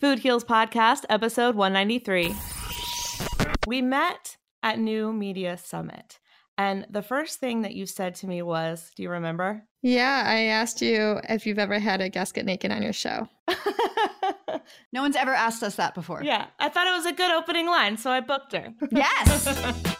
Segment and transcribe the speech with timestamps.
[0.00, 2.34] Food Heals Podcast, episode 193.
[3.66, 6.18] We met at New Media Summit.
[6.56, 9.62] And the first thing that you said to me was, Do you remember?
[9.82, 13.28] Yeah, I asked you if you've ever had a guest get naked on your show.
[14.92, 16.22] no one's ever asked us that before.
[16.24, 18.72] Yeah, I thought it was a good opening line, so I booked her.
[18.90, 19.96] Yes.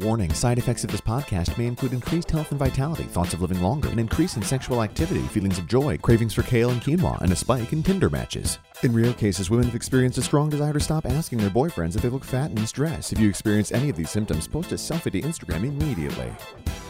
[0.00, 3.60] Warning side effects of this podcast may include increased health and vitality, thoughts of living
[3.60, 7.30] longer, an increase in sexual activity, feelings of joy, cravings for kale and quinoa, and
[7.30, 8.58] a spike in Tinder matches.
[8.82, 12.00] In rare cases, women have experienced a strong desire to stop asking their boyfriends if
[12.00, 13.12] they look fat and in stress.
[13.12, 16.32] If you experience any of these symptoms, post a selfie to Instagram immediately.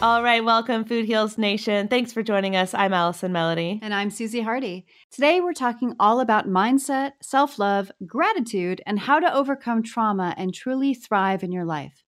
[0.01, 1.89] All right, welcome, Food Heals Nation.
[1.89, 2.73] Thanks for joining us.
[2.73, 3.81] I'm Allison Melody.
[3.83, 4.87] And I'm Susie Hardy.
[5.11, 10.55] Today, we're talking all about mindset, self love, gratitude, and how to overcome trauma and
[10.55, 12.02] truly thrive in your life.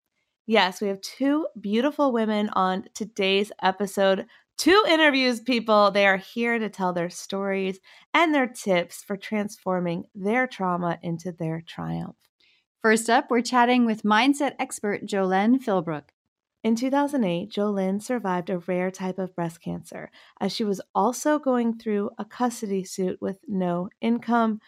[0.46, 4.26] Yes, we have two beautiful women on today's episode.
[4.58, 5.90] Two interviews, people.
[5.90, 7.80] They are here to tell their stories
[8.12, 12.16] and their tips for transforming their trauma into their triumph.
[12.82, 16.10] First up, we're chatting with mindset expert Jolene Philbrook.
[16.62, 21.78] In 2008, Jolene survived a rare type of breast cancer as she was also going
[21.78, 24.60] through a custody suit with no income.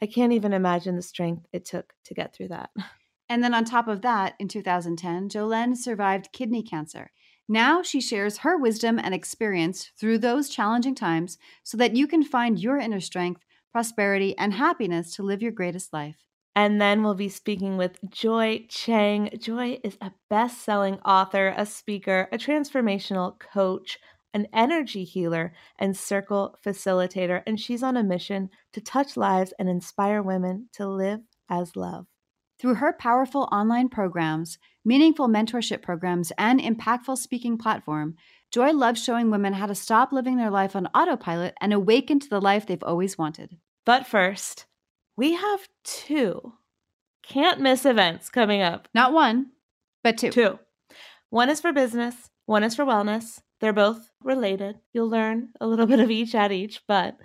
[0.00, 2.70] I can't even imagine the strength it took to get through that.
[3.34, 7.10] And then on top of that, in 2010, Jolene survived kidney cancer.
[7.48, 12.22] Now she shares her wisdom and experience through those challenging times so that you can
[12.22, 16.24] find your inner strength, prosperity, and happiness to live your greatest life.
[16.54, 19.36] And then we'll be speaking with Joy Chang.
[19.40, 23.98] Joy is a best selling author, a speaker, a transformational coach,
[24.32, 27.42] an energy healer, and circle facilitator.
[27.48, 32.06] And she's on a mission to touch lives and inspire women to live as love.
[32.64, 38.16] Through her powerful online programs, meaningful mentorship programs, and impactful speaking platform,
[38.50, 42.28] Joy loves showing women how to stop living their life on autopilot and awaken to
[42.30, 43.58] the life they've always wanted.
[43.84, 44.64] But first,
[45.14, 46.54] we have two
[47.22, 48.88] can't miss events coming up.
[48.94, 49.50] Not one,
[50.02, 50.30] but two.
[50.30, 50.58] Two.
[51.28, 53.42] One is for business, one is for wellness.
[53.60, 54.76] They're both related.
[54.94, 57.18] You'll learn a little bit of each at each, but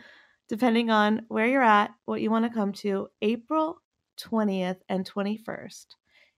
[0.50, 3.78] depending on where you're at, what you want to come to, April
[4.20, 5.86] 20th, and 21st.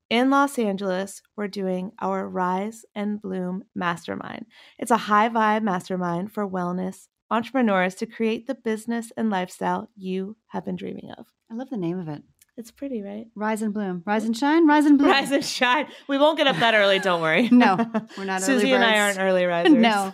[0.10, 4.46] In Los Angeles, we're doing our Rise and Bloom Mastermind.
[4.78, 10.36] It's a high vibe mastermind for wellness entrepreneurs to create the business and lifestyle you
[10.48, 11.28] have been dreaming of.
[11.50, 12.22] I love the name of it.
[12.58, 13.28] It's pretty, right?
[13.34, 14.04] Rise and bloom.
[14.06, 14.68] Rise and shine.
[14.68, 15.10] Rise and bloom.
[15.10, 15.88] Rise and shine.
[16.10, 17.48] We won't get up that early, don't worry.
[17.52, 17.78] no,
[18.18, 19.74] we're not Susie and I aren't early risers.
[19.74, 20.14] no.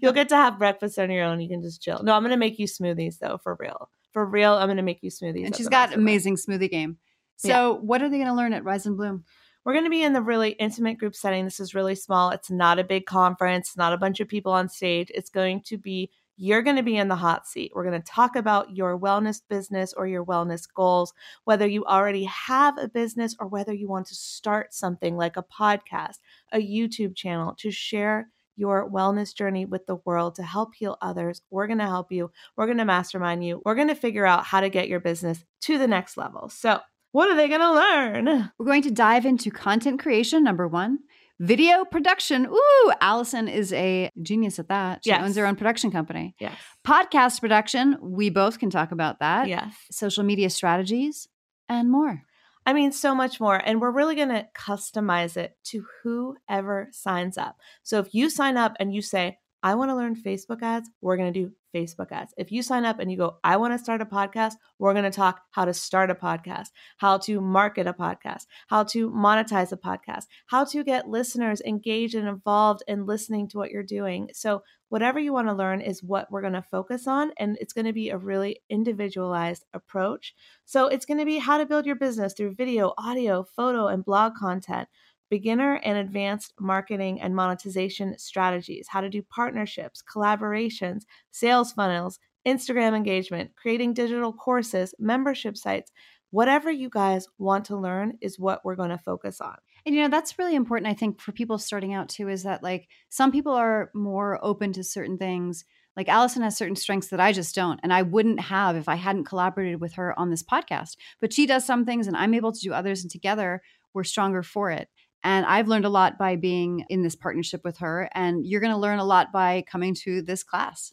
[0.00, 1.40] You'll get to have breakfast on your own.
[1.40, 2.02] You can just chill.
[2.02, 3.90] No, I'm going to make you smoothies, though, for real.
[4.16, 5.44] For real, I'm going to make you smoothies.
[5.44, 6.96] And she's got amazing smoothie game.
[7.36, 7.68] So, yeah.
[7.82, 9.24] what are they going to learn at Rise and Bloom?
[9.62, 11.44] We're going to be in the really intimate group setting.
[11.44, 12.30] This is really small.
[12.30, 15.12] It's not a big conference, not a bunch of people on stage.
[15.14, 17.72] It's going to be you're going to be in the hot seat.
[17.74, 21.12] We're going to talk about your wellness business or your wellness goals,
[21.44, 25.42] whether you already have a business or whether you want to start something like a
[25.42, 26.20] podcast,
[26.52, 31.42] a YouTube channel to share your wellness journey with the world to help heal others.
[31.50, 32.30] We're going to help you.
[32.56, 33.62] We're going to mastermind you.
[33.64, 36.48] We're going to figure out how to get your business to the next level.
[36.48, 36.80] So,
[37.12, 38.50] what are they going to learn?
[38.58, 40.98] We're going to dive into content creation, number one.
[41.38, 42.46] Video production.
[42.46, 45.04] Ooh, Allison is a genius at that.
[45.04, 45.22] She yes.
[45.22, 46.34] owns her own production company.
[46.40, 46.56] Yes.
[46.86, 47.98] Podcast production.
[48.00, 49.48] We both can talk about that.
[49.48, 49.74] Yes.
[49.90, 51.28] Social media strategies
[51.68, 52.22] and more.
[52.66, 53.56] I mean, so much more.
[53.56, 57.56] And we're really going to customize it to whoever signs up.
[57.84, 61.16] So if you sign up and you say, I want to learn Facebook ads, we're
[61.16, 62.32] going to do Facebook ads.
[62.38, 65.04] If you sign up and you go, I want to start a podcast, we're going
[65.04, 69.72] to talk how to start a podcast, how to market a podcast, how to monetize
[69.72, 74.30] a podcast, how to get listeners engaged and involved in listening to what you're doing.
[74.32, 77.32] So, whatever you want to learn is what we're going to focus on.
[77.38, 80.34] And it's going to be a really individualized approach.
[80.64, 84.04] So, it's going to be how to build your business through video, audio, photo, and
[84.04, 84.88] blog content
[85.30, 92.94] beginner and advanced marketing and monetization strategies, how to do partnerships, collaborations, sales funnels, Instagram
[92.94, 95.90] engagement, creating digital courses, membership sites.
[96.30, 99.56] Whatever you guys want to learn is what we're going to focus on.
[99.84, 102.62] And you know, that's really important, I think, for people starting out too, is that
[102.62, 105.64] like some people are more open to certain things.
[105.96, 108.96] Like Allison has certain strengths that I just don't, and I wouldn't have if I
[108.96, 110.96] hadn't collaborated with her on this podcast.
[111.20, 113.62] But she does some things, and I'm able to do others, and together
[113.94, 114.88] we're stronger for it.
[115.26, 118.08] And I've learned a lot by being in this partnership with her.
[118.14, 120.92] And you're going to learn a lot by coming to this class.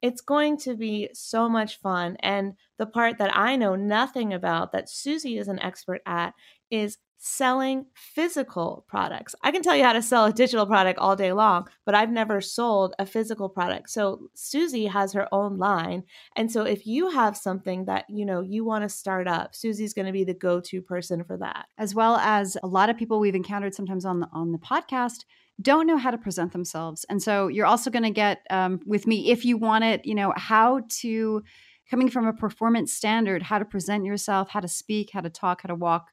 [0.00, 2.16] It's going to be so much fun.
[2.20, 6.32] And the part that I know nothing about that Susie is an expert at
[6.70, 9.32] is selling physical products.
[9.44, 12.10] I can tell you how to sell a digital product all day long, but I've
[12.10, 13.90] never sold a physical product.
[13.90, 16.02] So Susie has her own line.
[16.34, 19.94] And so if you have something that, you know, you want to start up, Susie's
[19.94, 21.66] going to be the go-to person for that.
[21.78, 25.24] As well as a lot of people we've encountered sometimes on the on the podcast
[25.60, 27.06] don't know how to present themselves.
[27.08, 30.16] And so you're also going to get um, with me if you want it, you
[30.16, 31.44] know, how to
[31.88, 35.62] coming from a performance standard, how to present yourself, how to speak, how to talk,
[35.62, 36.08] how to walk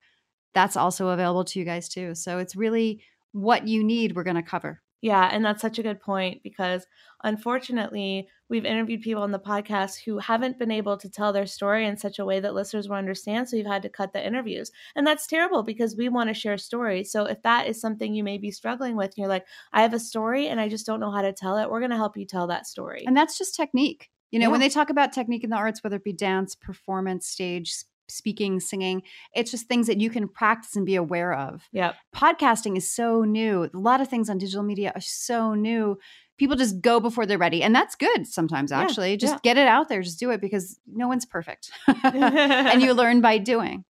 [0.54, 2.16] that's also available to you guys too.
[2.16, 3.02] So it's really
[3.32, 4.82] what you need, we're going to cover.
[5.02, 6.86] Yeah, and that's such a good point because
[7.24, 11.86] unfortunately, we've interviewed people on the podcast who haven't been able to tell their story
[11.86, 13.48] in such a way that listeners will understand.
[13.48, 14.72] So we've had to cut the interviews.
[14.96, 17.12] And that's terrible because we want to share stories.
[17.12, 20.00] So if that is something you may be struggling with, you're like, I have a
[20.00, 22.26] story and I just don't know how to tell it, we're going to help you
[22.26, 23.06] tell that story.
[23.08, 24.10] And that's just technique.
[24.32, 24.52] You know, yeah.
[24.52, 27.74] when they talk about technique in the arts, whether it be dance, performance, stage,
[28.10, 29.04] speaking, singing.
[29.34, 31.68] It's just things that you can practice and be aware of.
[31.72, 31.94] Yeah.
[32.16, 33.70] Podcasting is so new.
[33.74, 35.98] A lot of things on digital media are so new.
[36.38, 37.62] People just go before they're ready.
[37.64, 39.12] And that's good sometimes, actually.
[39.12, 39.40] Yeah, just yeah.
[39.44, 41.72] get it out there, just do it because no one's perfect.
[42.04, 43.84] and you learn by doing.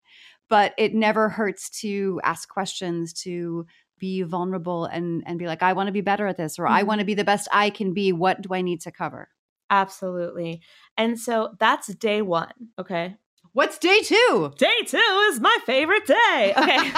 [0.50, 3.68] But it never hurts to ask questions, to
[4.00, 6.74] be vulnerable and and be like, I want to be better at this, or mm-hmm.
[6.74, 8.12] I want to be the best I can be.
[8.12, 9.30] What do I need to cover?
[9.70, 10.62] Absolutely.
[10.98, 12.54] And so that's day one.
[12.80, 13.16] Okay.
[13.54, 14.54] What's day two?
[14.58, 14.98] Day two
[15.32, 16.54] is my favorite day.
[16.56, 16.92] Okay.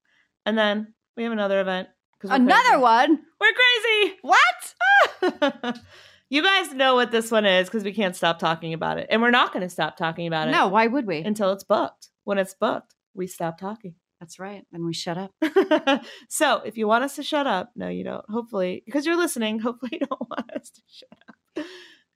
[0.46, 1.88] And then we have another event.
[2.22, 2.80] Another crazy.
[2.80, 3.18] one?
[3.40, 4.18] We're crazy.
[4.22, 4.74] What?
[6.32, 9.06] You guys know what this one is because we can't stop talking about it.
[9.10, 10.52] And we're not going to stop talking about it.
[10.52, 11.18] No, why would we?
[11.18, 12.08] Until it's booked.
[12.24, 13.96] When it's booked, we stop talking.
[14.18, 14.64] That's right.
[14.72, 16.02] And we shut up.
[16.30, 18.24] so if you want us to shut up, no, you don't.
[18.30, 21.66] Hopefully, because you're listening, hopefully you don't want us to shut up.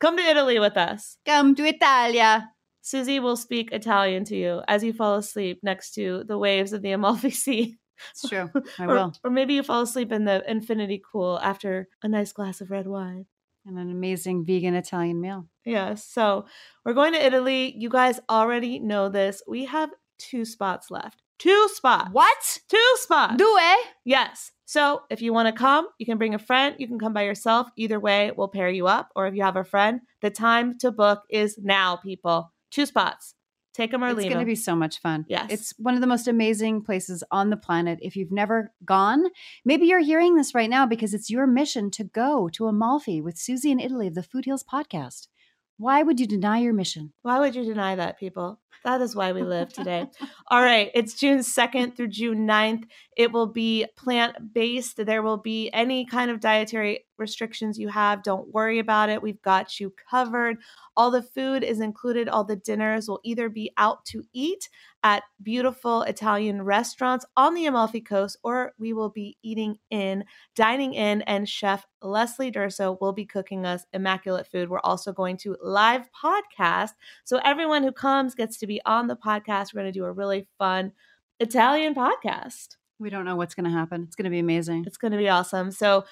[0.00, 1.18] Come to Italy with us.
[1.26, 2.48] Come to Italia.
[2.80, 6.80] Susie will speak Italian to you as you fall asleep next to the waves of
[6.80, 7.76] the Amalfi Sea.
[8.12, 8.48] It's true.
[8.78, 9.12] I or, will.
[9.22, 12.86] Or maybe you fall asleep in the infinity pool after a nice glass of red
[12.86, 13.26] wine
[13.66, 15.48] and an amazing vegan Italian meal.
[15.64, 16.04] Yes.
[16.04, 16.46] So
[16.84, 17.74] we're going to Italy.
[17.76, 19.42] You guys already know this.
[19.46, 21.22] We have two spots left.
[21.38, 22.08] Two spots.
[22.12, 22.58] What?
[22.68, 23.36] Two spots.
[23.36, 23.58] Due?
[24.04, 24.52] Yes.
[24.64, 26.74] So if you want to come, you can bring a friend.
[26.78, 27.68] You can come by yourself.
[27.76, 29.10] Either way, we'll pair you up.
[29.14, 32.52] Or if you have a friend, the time to book is now, people.
[32.70, 33.35] Two spots.
[33.76, 35.26] Take them or it's leave It's going to be so much fun.
[35.28, 35.48] Yes.
[35.50, 37.98] It's one of the most amazing places on the planet.
[38.00, 39.24] If you've never gone,
[39.66, 43.36] maybe you're hearing this right now because it's your mission to go to Amalfi with
[43.36, 45.28] Susie in Italy of the Food Heals podcast.
[45.76, 47.12] Why would you deny your mission?
[47.20, 48.60] Why would you deny that, people?
[48.84, 50.06] That is why we live today.
[50.48, 50.90] All right.
[50.94, 52.84] It's June 2nd through June 9th.
[53.16, 55.04] It will be plant based.
[55.04, 58.22] There will be any kind of dietary restrictions you have.
[58.22, 59.22] Don't worry about it.
[59.22, 60.58] We've got you covered.
[60.96, 62.28] All the food is included.
[62.28, 64.68] All the dinners will either be out to eat
[65.02, 70.24] at beautiful Italian restaurants on the Amalfi Coast, or we will be eating in,
[70.56, 74.68] dining in, and Chef Leslie Durso will be cooking us immaculate food.
[74.68, 76.90] We're also going to live podcast.
[77.24, 79.72] So everyone who comes gets to be on the podcast.
[79.72, 80.92] We're going to do a really fun
[81.40, 82.76] Italian podcast.
[82.98, 84.04] We don't know what's going to happen.
[84.04, 84.84] It's going to be amazing.
[84.86, 85.70] It's going to be awesome.
[85.70, 86.06] So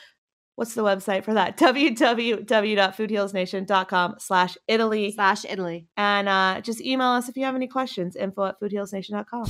[0.56, 1.56] what's the website for that?
[1.58, 5.12] www.foodhealsnation.com slash Italy.
[5.12, 5.86] Slash Italy.
[5.96, 8.16] And uh, just email us if you have any questions.
[8.16, 9.44] Info at foodhealsnation.com.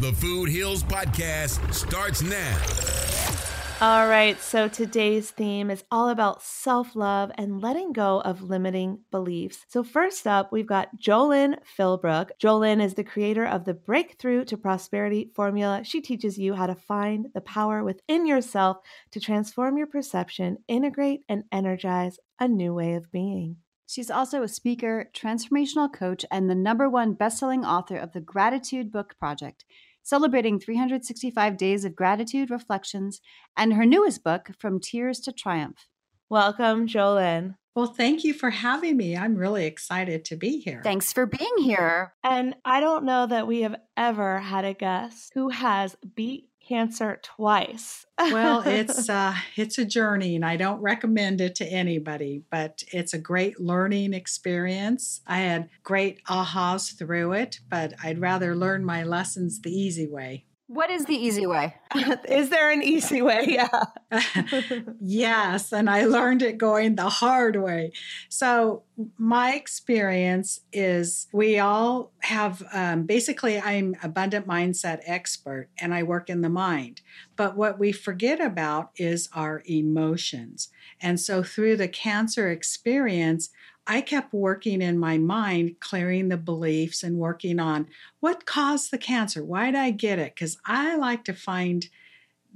[0.00, 3.45] The Food Heals Podcast starts now.
[3.78, 9.00] All right, so today's theme is all about self love and letting go of limiting
[9.10, 9.66] beliefs.
[9.68, 12.30] So, first up, we've got Jolyn Philbrook.
[12.40, 15.82] Jolyn is the creator of the Breakthrough to Prosperity formula.
[15.84, 18.78] She teaches you how to find the power within yourself
[19.10, 23.56] to transform your perception, integrate, and energize a new way of being.
[23.86, 28.90] She's also a speaker, transformational coach, and the number one best-selling author of the Gratitude
[28.90, 29.66] Book Project
[30.06, 33.20] celebrating 365 days of gratitude reflections,
[33.56, 35.88] and her newest book, From Tears to Triumph.
[36.30, 37.56] Welcome, Jolyn.
[37.74, 39.16] Well, thank you for having me.
[39.16, 40.80] I'm really excited to be here.
[40.84, 42.14] Thanks for being here.
[42.22, 47.20] And I don't know that we have ever had a guest who has beat cancer
[47.22, 48.06] twice.
[48.18, 53.12] well, it's uh it's a journey and I don't recommend it to anybody, but it's
[53.12, 55.20] a great learning experience.
[55.26, 60.45] I had great ahas through it, but I'd rather learn my lessons the easy way.
[60.68, 61.76] What is the easy way?
[62.28, 63.44] is there an easy way?
[63.56, 63.84] Yeah.
[65.00, 65.72] yes.
[65.72, 67.92] And I learned it going the hard way.
[68.28, 68.82] So,
[69.18, 76.28] my experience is we all have um, basically, I'm abundant mindset expert and I work
[76.28, 77.02] in the mind.
[77.36, 80.68] But what we forget about is our emotions.
[81.00, 83.50] And so, through the cancer experience,
[83.86, 87.86] I kept working in my mind, clearing the beliefs and working on
[88.20, 89.44] what caused the cancer.
[89.44, 90.34] Why did I get it?
[90.34, 91.88] Because I like to find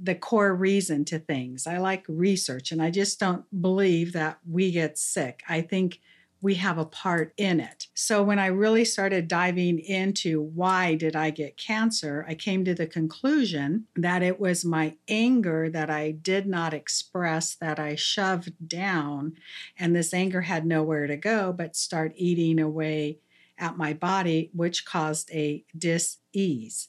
[0.01, 1.67] the core reason to things.
[1.67, 5.43] I like research, and I just don't believe that we get sick.
[5.47, 5.99] I think
[6.41, 7.87] we have a part in it.
[7.93, 12.73] So when I really started diving into why did I get cancer, I came to
[12.73, 18.53] the conclusion that it was my anger that I did not express that I shoved
[18.67, 19.33] down
[19.77, 23.19] and this anger had nowhere to go but start eating away
[23.57, 26.87] at my body which caused a dis-ease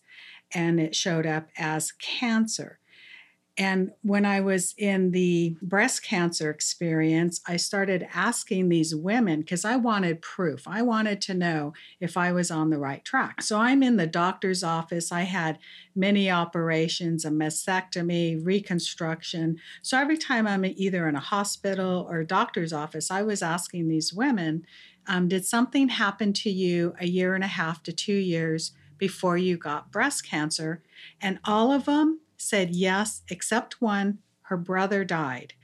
[0.54, 2.78] and it showed up as cancer.
[3.58, 9.66] And when I was in the breast cancer experience, I started asking these women because
[9.66, 10.66] I wanted proof.
[10.66, 13.42] I wanted to know if I was on the right track.
[13.42, 15.12] So I'm in the doctor's office.
[15.12, 15.58] I had
[15.94, 19.58] many operations, a mastectomy, reconstruction.
[19.82, 23.88] So every time I'm either in a hospital or a doctor's office, I was asking
[23.88, 24.66] these women,
[25.06, 29.36] um, Did something happen to you a year and a half to two years before
[29.36, 30.82] you got breast cancer?
[31.20, 35.54] And all of them, said yes, except one, her brother died.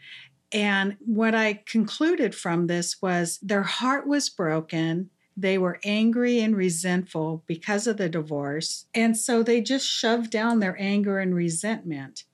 [0.52, 5.10] And what I concluded from this was their heart was broken.
[5.36, 8.86] They were angry and resentful because of the divorce.
[8.94, 12.24] And so they just shoved down their anger and resentment.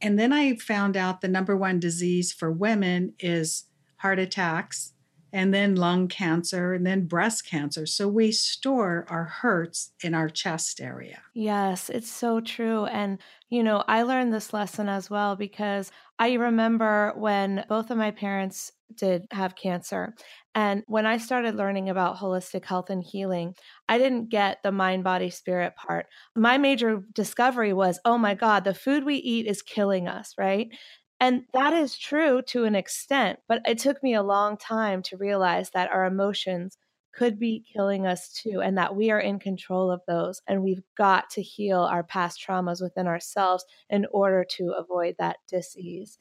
[0.00, 3.64] And then I found out the number one disease for women is
[3.98, 4.92] heart attacks,
[5.34, 7.86] and then lung cancer, and then breast cancer.
[7.86, 11.22] So we store our hurts in our chest area.
[11.34, 12.86] Yes, it's so true.
[12.86, 13.18] And,
[13.50, 18.12] you know, I learned this lesson as well because I remember when both of my
[18.12, 20.14] parents did have cancer.
[20.54, 23.54] And when I started learning about holistic health and healing,
[23.88, 26.06] I didn't get the mind, body, spirit part.
[26.36, 30.68] My major discovery was oh my God, the food we eat is killing us, right?
[31.20, 35.16] And that is true to an extent, but it took me a long time to
[35.16, 36.76] realize that our emotions
[37.14, 40.42] could be killing us too, and that we are in control of those.
[40.48, 45.36] And we've got to heal our past traumas within ourselves in order to avoid that
[45.48, 46.18] disease.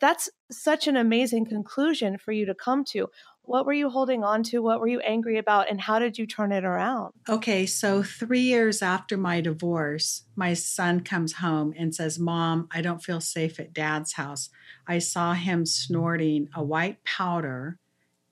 [0.00, 3.08] That's such an amazing conclusion for you to come to.
[3.46, 4.60] What were you holding on to?
[4.60, 5.70] What were you angry about?
[5.70, 7.12] And how did you turn it around?
[7.28, 12.80] Okay, so three years after my divorce, my son comes home and says, Mom, I
[12.80, 14.48] don't feel safe at dad's house.
[14.88, 17.78] I saw him snorting a white powder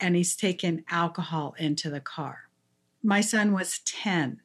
[0.01, 2.49] and he's taken alcohol into the car.
[3.03, 4.41] My son was 10.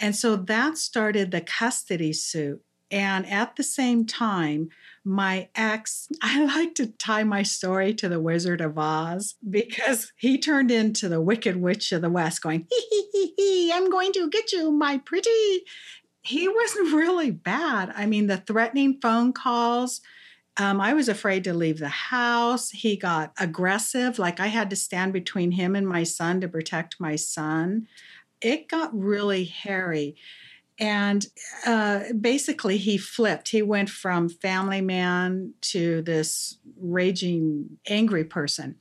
[0.00, 4.70] And so that started the custody suit And at the same time,
[5.04, 10.38] my ex, I like to tie my story to the Wizard of Oz because he
[10.38, 14.12] turned into the Wicked Witch of the West, going, hee hee hee hee, I'm going
[14.12, 15.64] to get you, my pretty.
[16.22, 17.92] He wasn't really bad.
[17.96, 20.00] I mean, the threatening phone calls,
[20.58, 22.70] um, I was afraid to leave the house.
[22.70, 27.00] He got aggressive, like I had to stand between him and my son to protect
[27.00, 27.86] my son.
[28.40, 30.16] It got really hairy.
[30.78, 31.26] And
[31.66, 33.48] uh, basically, he flipped.
[33.48, 38.76] He went from family man to this raging, angry person.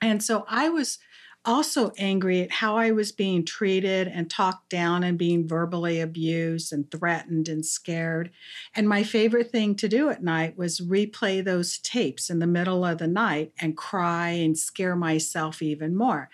[0.00, 0.98] And so I was
[1.44, 6.72] also angry at how I was being treated and talked down and being verbally abused
[6.72, 8.30] and threatened and scared.
[8.76, 12.84] And my favorite thing to do at night was replay those tapes in the middle
[12.84, 16.30] of the night and cry and scare myself even more.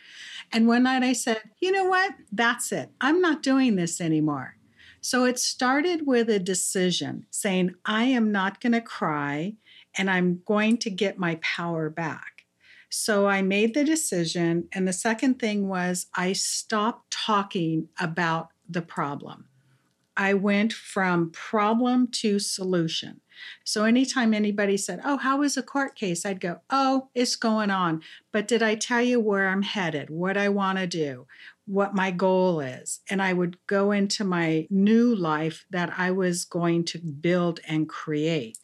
[0.53, 2.13] And one night I said, you know what?
[2.31, 2.91] That's it.
[3.01, 4.58] I'm not doing this anymore.
[5.09, 9.55] So it started with a decision saying, I am not going to cry
[9.97, 12.45] and I'm going to get my power back.
[12.91, 14.69] So I made the decision.
[14.71, 19.47] And the second thing was I stopped talking about the problem.
[20.15, 23.23] I went from problem to solution.
[23.65, 26.27] So anytime anybody said, Oh, how was a court case?
[26.27, 28.03] I'd go, Oh, it's going on.
[28.31, 31.27] But did I tell you where I'm headed, what I want to do,
[31.69, 33.01] what my goal is?
[33.11, 37.89] And I would go into my new life that I was going to build and
[37.89, 38.59] create.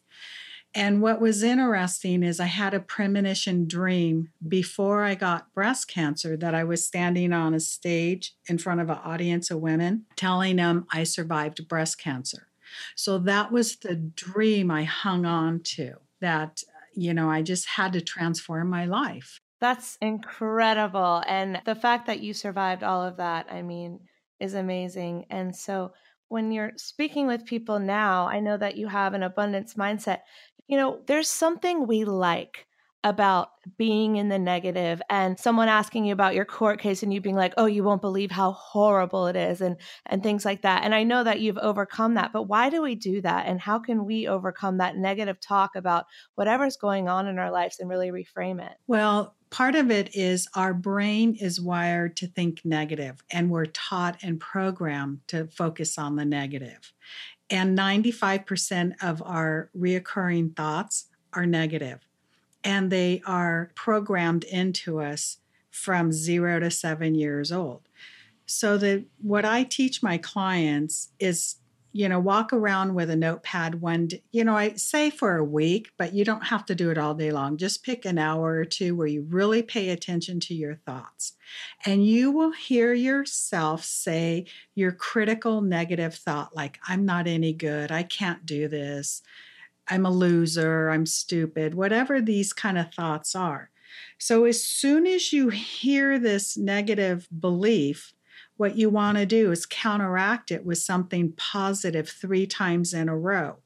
[0.73, 6.35] And what was interesting is I had a premonition dream before I got breast cancer
[6.35, 10.57] that I was standing on a stage in front of an audience of women telling
[10.57, 12.47] them I survived breast cancer.
[12.95, 16.61] So that was the dream I hung on to that,
[16.93, 19.39] you know, I just had to transform my life.
[19.61, 21.23] That's incredible.
[21.27, 24.01] And the fact that you survived all of that, I mean,
[24.39, 25.25] is amazing.
[25.29, 25.93] And so
[26.27, 30.19] when you're speaking with people now, I know that you have an abundance mindset.
[30.67, 32.67] You know, there's something we like
[33.05, 37.21] about being in the negative and someone asking you about your court case and you
[37.21, 40.83] being like oh you won't believe how horrible it is and and things like that
[40.83, 43.77] and i know that you've overcome that but why do we do that and how
[43.77, 48.09] can we overcome that negative talk about whatever's going on in our lives and really
[48.09, 53.49] reframe it well part of it is our brain is wired to think negative and
[53.49, 56.91] we're taught and programmed to focus on the negative.
[57.49, 61.99] and 95% of our reoccurring thoughts are negative
[62.65, 65.37] and they are programmed into us
[65.71, 67.87] from zero to seven years old.
[68.45, 71.55] So that what I teach my clients is,
[71.95, 75.91] you know, walk around with a notepad one, you know, I say for a week,
[75.97, 77.55] but you don't have to do it all day long.
[77.55, 81.37] Just pick an hour or two where you really pay attention to your thoughts.
[81.85, 87.93] And you will hear yourself say your critical negative thought, like, I'm not any good,
[87.93, 89.21] I can't do this.
[89.87, 93.71] I'm a loser, I'm stupid, whatever these kind of thoughts are.
[94.17, 98.13] So, as soon as you hear this negative belief,
[98.57, 103.17] what you want to do is counteract it with something positive three times in a
[103.17, 103.57] row.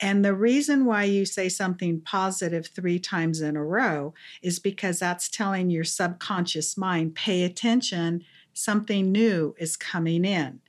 [0.00, 4.98] And the reason why you say something positive three times in a row is because
[4.98, 10.60] that's telling your subconscious mind, pay attention, something new is coming in.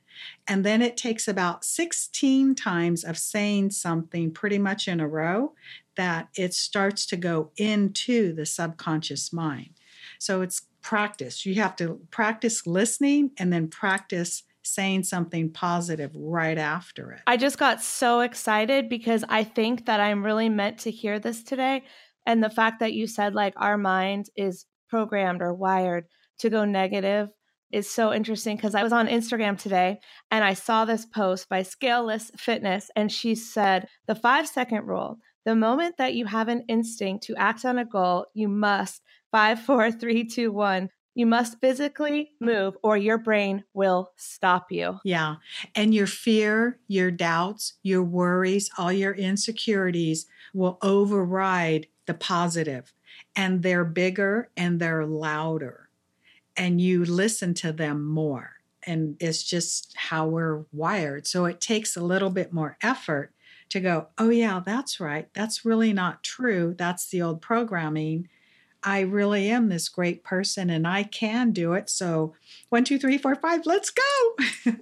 [0.48, 5.52] And then it takes about 16 times of saying something pretty much in a row
[5.96, 9.70] that it starts to go into the subconscious mind.
[10.18, 11.44] So it's practice.
[11.44, 17.22] You have to practice listening and then practice saying something positive right after it.
[17.26, 21.42] I just got so excited because I think that I'm really meant to hear this
[21.42, 21.82] today.
[22.24, 26.04] And the fact that you said, like, our mind is programmed or wired
[26.38, 27.30] to go negative
[27.72, 29.98] is so interesting because I was on Instagram today
[30.30, 35.18] and I saw this post by Scaleless Fitness, and she said the five second rule.
[35.44, 39.02] The moment that you have an instinct to act on a goal, you must
[39.36, 40.88] five, four, three, two, one.
[41.14, 44.98] You must physically move or your brain will stop you.
[45.04, 45.34] Yeah.
[45.74, 52.94] And your fear, your doubts, your worries, all your insecurities will override the positive,
[53.34, 55.90] and they're bigger and they're louder
[56.56, 58.52] and you listen to them more.
[58.84, 61.26] And it's just how we're wired.
[61.26, 63.34] So it takes a little bit more effort
[63.68, 65.28] to go, oh, yeah, that's right.
[65.34, 66.74] That's really not true.
[66.78, 68.28] That's the old programming.
[68.86, 71.90] I really am this great person and I can do it.
[71.90, 72.34] So,
[72.68, 74.36] one, two, three, four, five, let's go.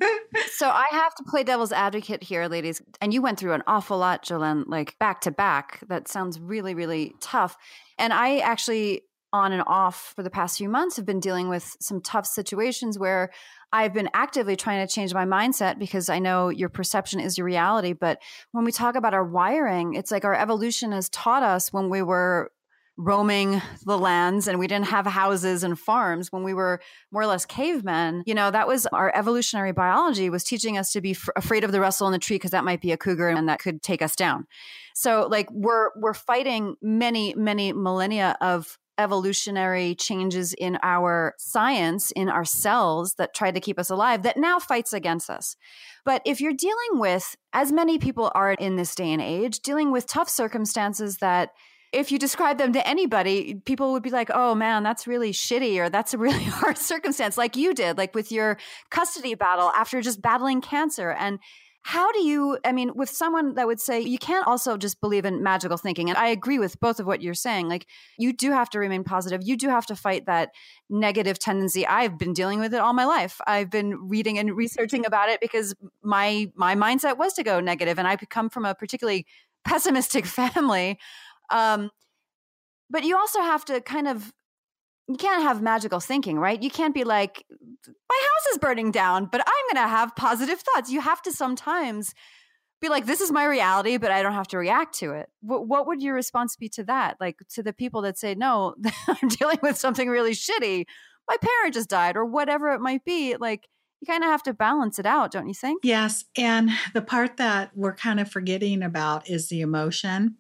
[0.53, 2.83] so, I have to play devil's advocate here, ladies.
[3.01, 5.81] And you went through an awful lot, Jolene, like back to back.
[5.88, 7.57] That sounds really, really tough.
[7.99, 11.77] And I actually on and off for the past few months have been dealing with
[11.81, 13.31] some tough situations where
[13.73, 17.45] I've been actively trying to change my mindset because I know your perception is your
[17.45, 17.95] reality.
[17.95, 18.21] But
[18.53, 22.01] when we talk about our wiring, it's like our evolution has taught us when we
[22.01, 22.53] were
[22.96, 26.80] roaming the lands and we didn't have houses and farms when we were
[27.11, 28.22] more or less cavemen.
[28.26, 31.72] You know that was our evolutionary biology was teaching us to be f- afraid of
[31.72, 34.00] the rustle in the tree because that might be a cougar and that could take
[34.00, 34.46] us down.
[34.94, 42.28] So like we're we're fighting many many millennia of evolutionary changes in our science in
[42.28, 45.57] our cells that tried to keep us alive that now fights against us.
[46.04, 49.90] But if you're dealing with as many people are in this day and age dealing
[49.90, 51.50] with tough circumstances that
[51.94, 55.78] if you describe them to anybody, people would be like, oh man, that's really shitty
[55.78, 58.59] or that's a really hard circumstance, like you did, like with your
[58.90, 61.11] custody battle after just battling cancer.
[61.11, 61.38] And
[61.87, 65.26] how do you, I mean, with someone that would say you can't also just believe
[65.26, 66.09] in magical thinking.
[66.09, 67.68] And I agree with both of what you're saying.
[67.68, 67.87] Like,
[68.18, 69.42] you do have to remain positive.
[69.44, 70.50] You do have to fight that
[70.88, 71.87] negative tendency.
[71.87, 73.38] I've been dealing with it all my life.
[73.46, 77.98] I've been reading and researching about it because my my mindset was to go negative
[77.98, 79.26] and I come from a particularly
[79.66, 80.98] pessimistic family
[81.50, 81.90] um,
[82.90, 84.33] but you also have to kind of
[85.09, 86.62] you can't have magical thinking, right?
[86.62, 90.61] You can't be like, my house is burning down, but I'm going to have positive
[90.61, 90.90] thoughts.
[90.90, 92.14] You have to sometimes
[92.80, 95.28] be like, this is my reality, but I don't have to react to it.
[95.40, 97.16] What, what would your response be to that?
[97.20, 98.76] Like to the people that say, no,
[99.09, 100.85] I'm dealing with something really shitty.
[101.28, 103.37] My parent just died, or whatever it might be.
[103.37, 103.66] Like,
[104.02, 105.80] you kind of have to balance it out, don't you think?
[105.83, 106.26] Yes.
[106.37, 110.37] And the part that we're kind of forgetting about is the emotion.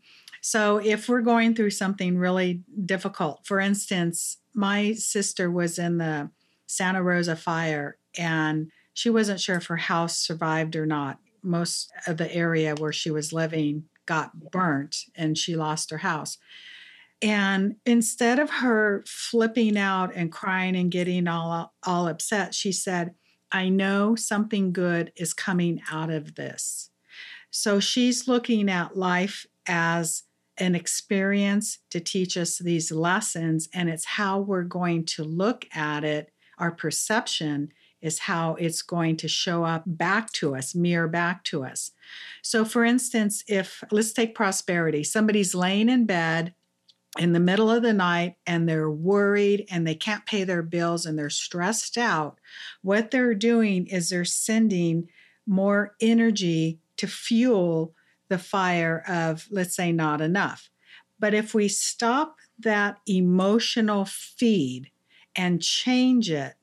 [0.46, 6.28] So if we're going through something really difficult, for instance, my sister was in the
[6.66, 11.18] Santa Rosa fire and she wasn't sure if her house survived or not.
[11.42, 16.36] Most of the area where she was living got burnt and she lost her house.
[17.22, 23.14] And instead of her flipping out and crying and getting all, all upset, she said,
[23.50, 26.90] I know something good is coming out of this.
[27.50, 30.23] So she's looking at life as
[30.58, 36.04] an experience to teach us these lessons, and it's how we're going to look at
[36.04, 36.30] it.
[36.58, 41.64] Our perception is how it's going to show up back to us, mirror back to
[41.64, 41.90] us.
[42.42, 46.54] So, for instance, if let's take prosperity, somebody's laying in bed
[47.18, 51.06] in the middle of the night and they're worried and they can't pay their bills
[51.06, 52.38] and they're stressed out,
[52.82, 55.08] what they're doing is they're sending
[55.46, 57.94] more energy to fuel
[58.34, 60.68] the fire of, let's say, not enough.
[61.20, 64.90] But if we stop that emotional feed
[65.36, 66.54] and change it,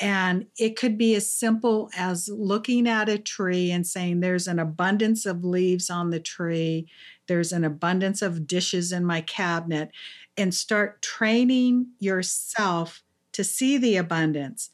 [0.00, 4.58] and it could be as simple as looking at a tree and saying, There's an
[4.58, 6.88] abundance of leaves on the tree,
[7.28, 9.90] there's an abundance of dishes in my cabinet,
[10.36, 14.70] and start training yourself to see the abundance.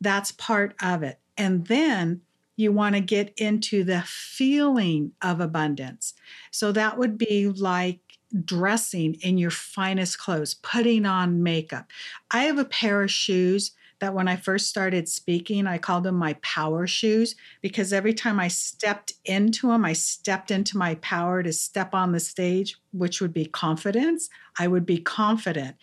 [0.00, 1.18] That's part of it.
[1.36, 2.20] And then
[2.56, 6.14] you want to get into the feeling of abundance.
[6.50, 8.00] So that would be like
[8.44, 11.90] dressing in your finest clothes, putting on makeup.
[12.30, 16.16] I have a pair of shoes that when I first started speaking, I called them
[16.16, 21.42] my power shoes because every time I stepped into them, I stepped into my power
[21.42, 24.28] to step on the stage, which would be confidence.
[24.58, 25.76] I would be confident.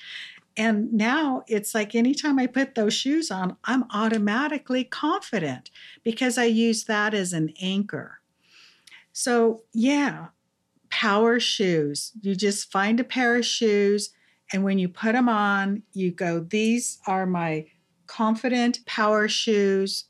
[0.56, 5.72] And now it's like anytime I put those shoes on, I'm automatically confident
[6.04, 8.20] because I use that as an anchor.
[9.12, 10.28] So, yeah,
[10.90, 12.12] power shoes.
[12.22, 14.12] You just find a pair of shoes,
[14.52, 17.66] and when you put them on, you go, These are my
[18.06, 20.06] confident power shoes.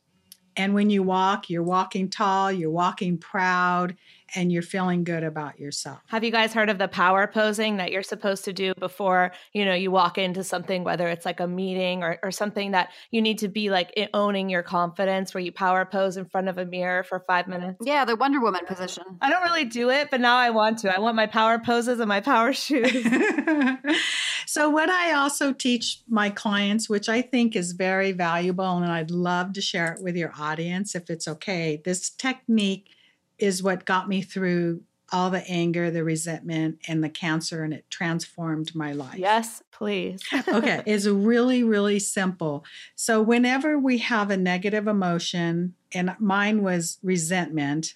[0.56, 3.96] And when you walk, you're walking tall, you're walking proud,
[4.36, 6.00] and you're feeling good about yourself.
[6.08, 9.66] Have you guys heard of the power posing that you're supposed to do before, you
[9.66, 13.22] know, you walk into something, whether it's like a meeting or, or something that you
[13.22, 16.66] need to be like owning your confidence where you power pose in front of a
[16.66, 17.78] mirror for five minutes?
[17.82, 19.04] Yeah, the Wonder Woman position.
[19.22, 20.96] I don't really do it, but now I want to.
[20.96, 22.92] I want my power poses and my power shoes.
[24.46, 29.12] so what I also teach my clients, which I think is very valuable, and I'd
[29.12, 32.90] love to share it with your audience if it's okay, this technique
[33.38, 37.86] is what got me through all the anger, the resentment, and the cancer, and it
[37.92, 39.16] transformed my life.
[39.16, 40.24] Yes, please.
[40.48, 42.66] okay, it's really, really simple.
[42.96, 47.96] So, whenever we have a negative emotion, and mine was resentment,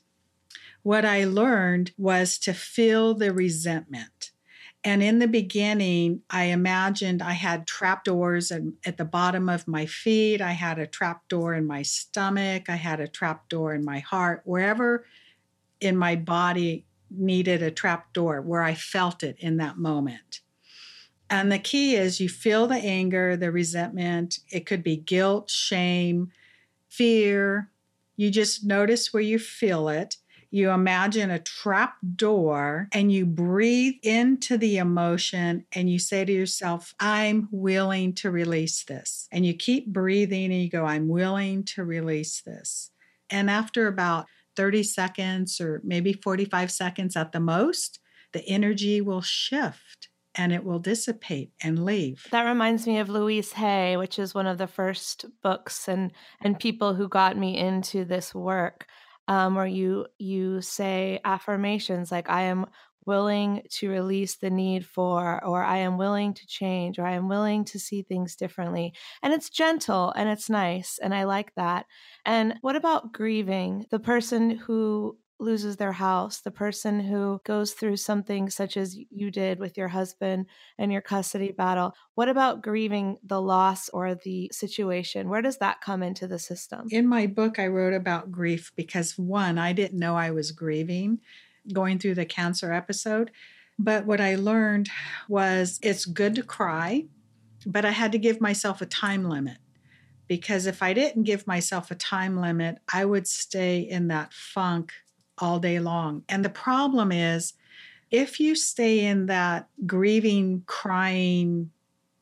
[0.84, 4.32] what I learned was to feel the resentment.
[4.84, 10.40] And in the beginning, I imagined I had trapdoors at the bottom of my feet.
[10.40, 12.70] I had a trapdoor in my stomach.
[12.70, 14.44] I had a trapdoor in my heart.
[14.46, 15.04] Wherever
[15.80, 20.42] in my body needed a trap door where I felt it in that moment.
[21.30, 24.40] And the key is you feel the anger, the resentment.
[24.50, 26.32] It could be guilt, shame,
[26.90, 27.70] fear.
[28.16, 30.16] You just notice where you feel it.
[30.50, 36.32] You imagine a trap door and you breathe into the emotion and you say to
[36.32, 39.28] yourself, I'm willing to release this.
[39.30, 42.92] And you keep breathing and you go, I'm willing to release this.
[43.30, 48.00] And after about 30 seconds or maybe 45 seconds at the most,
[48.34, 52.28] the energy will shift and it will dissipate and leave.
[52.32, 56.60] That reminds me of Louise Hay, which is one of the first books and and
[56.60, 58.88] people who got me into this work.
[59.30, 62.68] Um, where you you say affirmations like I am
[63.08, 67.30] willing to release the need for, or I am willing to change, or I am
[67.30, 68.94] willing to see things differently.
[69.24, 71.00] And it's gentle and it's nice.
[71.02, 71.86] And I like that.
[72.26, 73.86] And what about grieving?
[73.90, 79.30] The person who loses their house, the person who goes through something such as you
[79.30, 81.94] did with your husband and your custody battle.
[82.16, 85.30] What about grieving the loss or the situation?
[85.30, 86.88] Where does that come into the system?
[86.90, 91.20] In my book, I wrote about grief because one, I didn't know I was grieving
[91.74, 93.32] going through the cancer episode.
[93.80, 94.90] But what I learned
[95.28, 97.06] was it's good to cry,
[97.66, 99.58] but I had to give myself a time limit
[100.28, 104.94] because if I didn't give myself a time limit, I would stay in that funk
[105.38, 106.24] all day long.
[106.28, 107.54] And the problem is,
[108.10, 111.72] if you stay in that grieving, crying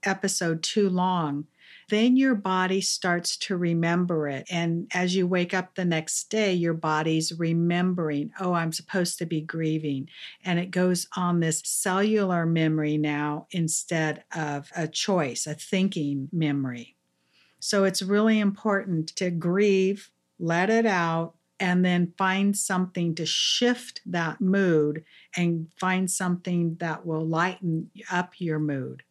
[0.03, 1.45] episode too long,
[1.89, 4.47] then your body starts to remember it.
[4.49, 9.25] And as you wake up the next day, your body's remembering, oh, I'm supposed to
[9.25, 10.09] be grieving.
[10.43, 16.95] And it goes on this cellular memory now instead of a choice, a thinking memory.
[17.59, 24.01] So it's really important to grieve, let it out, and then find something to shift
[24.05, 25.03] that mood
[25.35, 29.03] and find something that will lighten up your mood.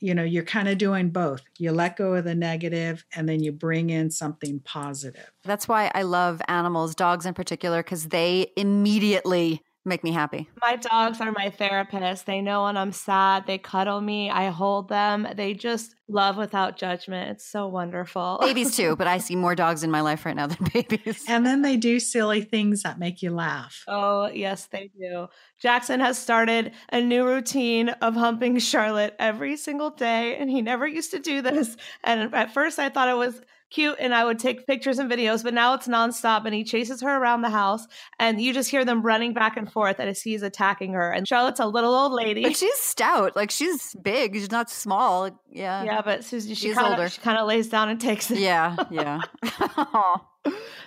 [0.00, 1.42] You know, you're kind of doing both.
[1.58, 5.30] You let go of the negative and then you bring in something positive.
[5.44, 10.48] That's why I love animals, dogs in particular, because they immediately make me happy.
[10.60, 12.26] My dogs are my therapist.
[12.26, 13.46] They know when I'm sad.
[13.46, 14.30] They cuddle me.
[14.30, 15.26] I hold them.
[15.34, 17.30] They just love without judgment.
[17.30, 18.38] It's so wonderful.
[18.42, 21.24] Babies too, but I see more dogs in my life right now than babies.
[21.28, 23.82] And then they do silly things that make you laugh.
[23.88, 25.28] Oh, yes, they do.
[25.60, 30.86] Jackson has started a new routine of humping Charlotte every single day, and he never
[30.86, 31.76] used to do this.
[32.04, 33.40] And at first, I thought it was
[33.70, 37.00] cute and I would take pictures and videos, but now it's nonstop and he chases
[37.02, 37.86] her around the house
[38.18, 41.10] and you just hear them running back and forth as he's attacking her.
[41.10, 42.42] And Charlotte's a little old lady.
[42.42, 43.36] But she's stout.
[43.36, 44.34] Like she's big.
[44.34, 45.30] She's not small.
[45.50, 45.84] Yeah.
[45.84, 48.38] Yeah, but Susie, she kind of she kind of lays down and takes it.
[48.38, 49.20] Yeah, yeah.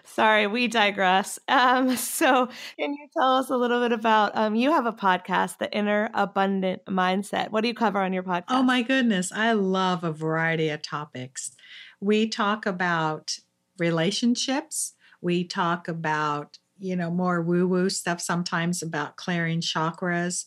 [0.03, 1.39] Sorry, we digress.
[1.47, 4.35] Um, so, can you tell us a little bit about?
[4.35, 7.51] Um, you have a podcast, The Inner Abundant Mindset.
[7.51, 8.45] What do you cover on your podcast?
[8.49, 11.51] Oh my goodness, I love a variety of topics.
[12.03, 13.39] We talk about
[13.77, 14.93] relationships.
[15.21, 20.43] We talk about you know more woo woo stuff sometimes about clearing chakras.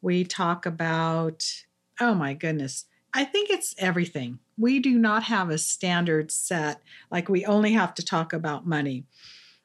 [0.00, 1.64] We talk about
[1.98, 4.38] oh my goodness, I think it's everything.
[4.56, 9.02] We do not have a standard set, like we only have to talk about money.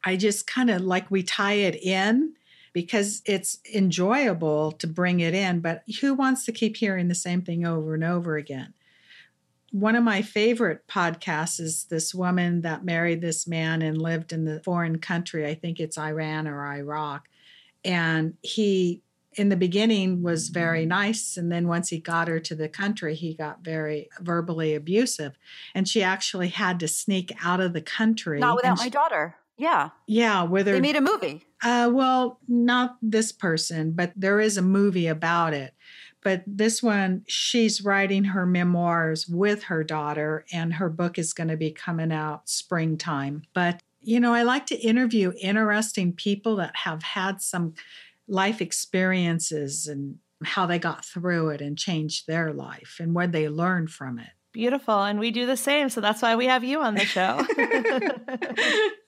[0.03, 2.33] I just kind of like we tie it in
[2.73, 7.43] because it's enjoyable to bring it in, but who wants to keep hearing the same
[7.43, 8.73] thing over and over again?
[9.75, 14.45] One of my favorite podcasts is this woman that married this man and lived in
[14.45, 15.45] the foreign country.
[15.45, 17.27] I think it's Iran or Iraq.
[17.83, 19.01] And he
[19.33, 21.35] in the beginning was very nice.
[21.35, 25.37] And then once he got her to the country he got very verbally abusive.
[25.73, 29.35] And she actually had to sneak out of the country not without she, my daughter.
[29.57, 29.89] Yeah.
[30.07, 31.43] Yeah with her they made a movie.
[31.61, 35.73] Uh, well not this person but there is a movie about it
[36.25, 41.47] but this one she's writing her memoirs with her daughter and her book is going
[41.47, 46.75] to be coming out springtime but you know i like to interview interesting people that
[46.75, 47.73] have had some
[48.27, 53.47] life experiences and how they got through it and changed their life and what they
[53.47, 54.29] learned from it.
[54.55, 55.03] Beautiful.
[55.03, 55.89] And we do the same.
[55.89, 57.45] So that's why we have you on the show.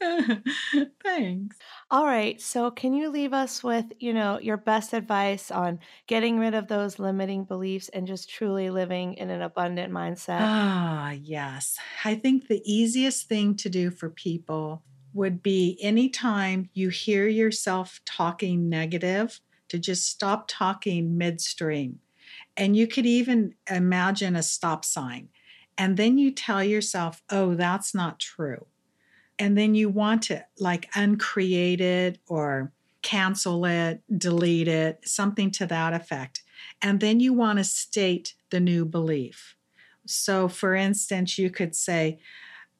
[1.02, 1.56] Thanks.
[1.90, 2.42] All right.
[2.42, 6.68] So can you leave us with, you know, your best advice on getting rid of
[6.68, 10.40] those limiting beliefs and just truly living in an abundant mindset?
[10.42, 11.78] Ah, yes.
[12.04, 14.84] I think the easiest thing to do for people
[15.14, 22.00] would be anytime you hear yourself talking negative, to just stop talking midstream.
[22.58, 25.30] And you could even imagine a stop sign.
[25.78, 28.66] And then you tell yourself, oh, that's not true.
[29.40, 32.72] And then you want to like uncreate it or
[33.04, 36.44] cancel it, delete it, something to that effect.
[36.82, 39.56] And then you want to state the new belief.
[40.08, 42.20] So, for instance, you could say,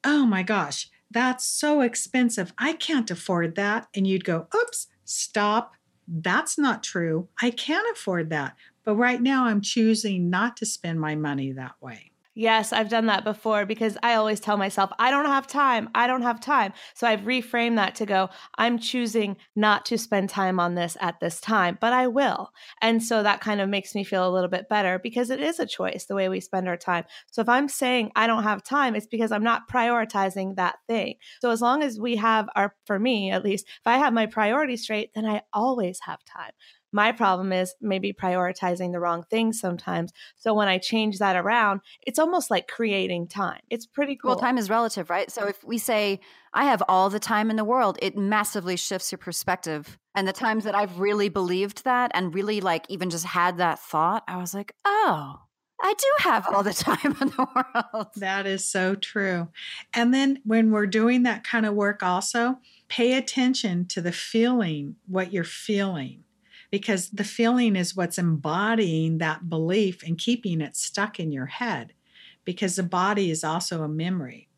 [0.04, 2.52] Oh my gosh, that's so expensive.
[2.58, 3.88] I can't afford that.
[3.94, 5.74] And you'd go, Oops, stop.
[6.06, 7.28] That's not true.
[7.40, 8.56] I can afford that.
[8.84, 12.12] But right now, I'm choosing not to spend my money that way.
[12.38, 15.88] Yes, I've done that before because I always tell myself, I don't have time.
[15.92, 16.72] I don't have time.
[16.94, 21.18] So I've reframed that to go, I'm choosing not to spend time on this at
[21.18, 22.50] this time, but I will.
[22.80, 25.58] And so that kind of makes me feel a little bit better because it is
[25.58, 27.06] a choice the way we spend our time.
[27.26, 31.16] So if I'm saying I don't have time, it's because I'm not prioritizing that thing.
[31.40, 34.26] So as long as we have our, for me at least, if I have my
[34.26, 36.52] priorities straight, then I always have time.
[36.92, 40.12] My problem is maybe prioritizing the wrong things sometimes.
[40.36, 43.60] So when I change that around, it's almost like creating time.
[43.68, 44.30] It's pretty cool.
[44.30, 45.30] Well, time is relative, right?
[45.30, 46.20] So if we say,
[46.54, 49.98] I have all the time in the world, it massively shifts your perspective.
[50.14, 53.78] And the times that I've really believed that and really like even just had that
[53.78, 55.40] thought, I was like, oh,
[55.80, 58.08] I do have all the time in the world.
[58.16, 59.48] That is so true.
[59.92, 62.56] And then when we're doing that kind of work, also
[62.88, 66.24] pay attention to the feeling, what you're feeling
[66.70, 71.92] because the feeling is what's embodying that belief and keeping it stuck in your head
[72.44, 74.48] because the body is also a memory.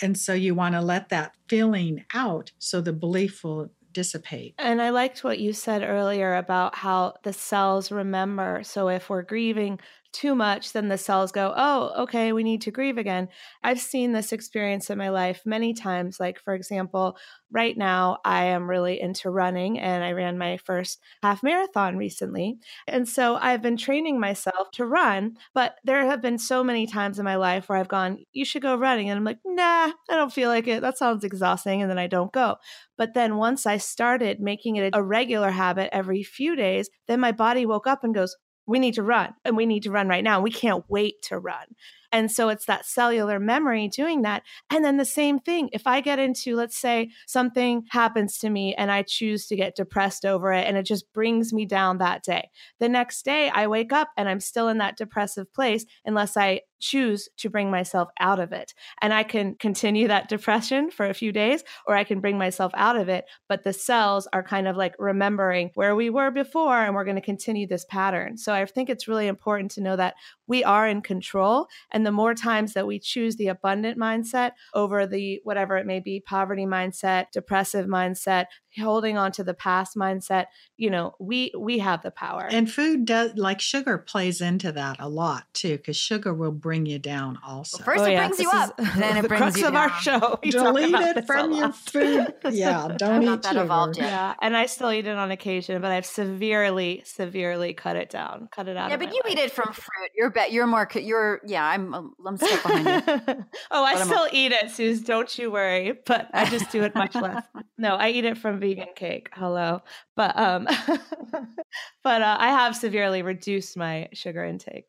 [0.00, 4.54] And so you want to let that feeling out so the belief will dissipate.
[4.58, 8.62] And I liked what you said earlier about how the cells remember.
[8.64, 9.78] So if we're grieving
[10.12, 13.28] too much, then the cells go, oh, okay, we need to grieve again.
[13.62, 16.20] I've seen this experience in my life many times.
[16.20, 17.16] Like, for example,
[17.50, 22.58] right now I am really into running and I ran my first half marathon recently.
[22.86, 27.18] And so I've been training myself to run, but there have been so many times
[27.18, 29.08] in my life where I've gone, you should go running.
[29.08, 30.82] And I'm like, nah, I don't feel like it.
[30.82, 31.82] That sounds exhausting.
[31.82, 32.56] And then I don't go.
[32.96, 37.32] But then once I started making it a regular habit every few days, then my
[37.32, 38.36] body woke up and goes,
[38.72, 40.40] we need to run and we need to run right now.
[40.40, 41.66] We can't wait to run.
[42.12, 44.42] And so it's that cellular memory doing that.
[44.70, 48.74] And then the same thing, if I get into, let's say something happens to me
[48.74, 52.22] and I choose to get depressed over it and it just brings me down that
[52.22, 52.50] day.
[52.80, 56.60] The next day I wake up and I'm still in that depressive place unless I
[56.82, 58.74] choose to bring myself out of it.
[59.00, 62.72] And I can continue that depression for a few days or I can bring myself
[62.74, 63.24] out of it.
[63.48, 67.16] But the cells are kind of like remembering where we were before and we're going
[67.16, 68.36] to continue this pattern.
[68.36, 70.14] So I think it's really important to know that
[70.52, 71.66] we are in control.
[71.92, 75.98] And the more times that we choose the abundant mindset over the whatever it may
[75.98, 78.44] be poverty mindset, depressive mindset,
[78.78, 82.46] holding on to the past mindset you know we we have the power.
[82.50, 86.86] And food does like sugar plays into that a lot too because sugar will bring
[86.86, 87.78] you down also.
[87.78, 88.26] well, first oh, it yeah.
[88.26, 89.90] brings you up then it the brings crux you of down.
[89.90, 90.38] our show.
[90.42, 92.34] We delete it from your food.
[92.50, 94.06] Yeah don't eat that evolved yet.
[94.06, 98.48] yeah and i still eat it on occasion but i've severely severely cut it down
[98.50, 99.32] cut it out yeah but you life.
[99.32, 100.10] eat it from fruit.
[100.16, 103.44] You're bet you're more you're yeah i'm i'm stuck behind you.
[103.70, 106.94] Oh i but still eat it suze don't you worry but i just do it
[106.94, 107.44] much less.
[107.78, 109.82] No i eat it from vegan cake hello
[110.16, 110.66] but um
[112.04, 114.86] but uh, i have severely reduced my sugar intake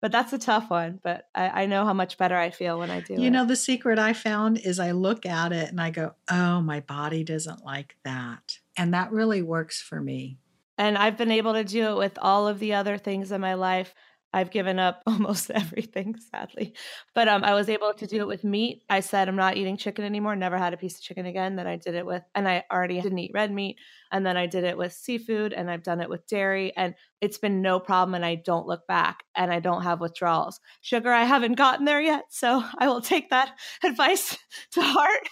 [0.00, 2.90] but that's a tough one but I, I, know how much better i feel when
[2.90, 3.30] i do you it.
[3.30, 6.80] know the secret i found is i look at it and i go oh my
[6.80, 10.38] body doesn't like that and that really works for me
[10.76, 13.54] and i've been able to do it with all of the other things in my
[13.54, 13.94] life
[14.32, 16.74] I've given up almost everything, sadly.
[17.14, 18.82] But um, I was able to do it with meat.
[18.88, 20.36] I said I'm not eating chicken anymore.
[20.36, 21.56] Never had a piece of chicken again.
[21.56, 23.76] Then I did it with, and I already didn't eat red meat.
[24.12, 27.38] And then I did it with seafood, and I've done it with dairy, and it's
[27.38, 28.14] been no problem.
[28.14, 30.60] And I don't look back, and I don't have withdrawals.
[30.82, 34.36] Sugar, I haven't gotten there yet, so I will take that advice
[34.72, 35.28] to heart.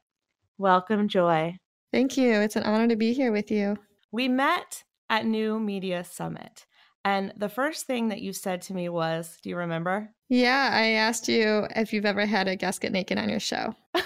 [0.56, 1.58] Welcome, Joy.
[1.92, 2.40] Thank you.
[2.40, 3.76] It's an honor to be here with you.
[4.10, 6.64] We met at New Media Summit.
[7.04, 10.14] And the first thing that you said to me was, Do you remember?
[10.30, 13.74] Yeah, I asked you if you've ever had a guest get naked on your show.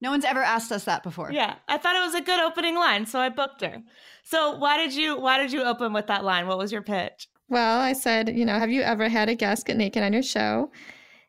[0.00, 1.30] No one's ever asked us that before.
[1.32, 3.82] yeah, I thought it was a good opening line, so I booked her.
[4.24, 6.46] So why did you why did you open with that line?
[6.46, 7.28] What was your pitch?
[7.52, 10.22] Well, I said, you know, have you ever had a guest get naked on your
[10.22, 10.70] show?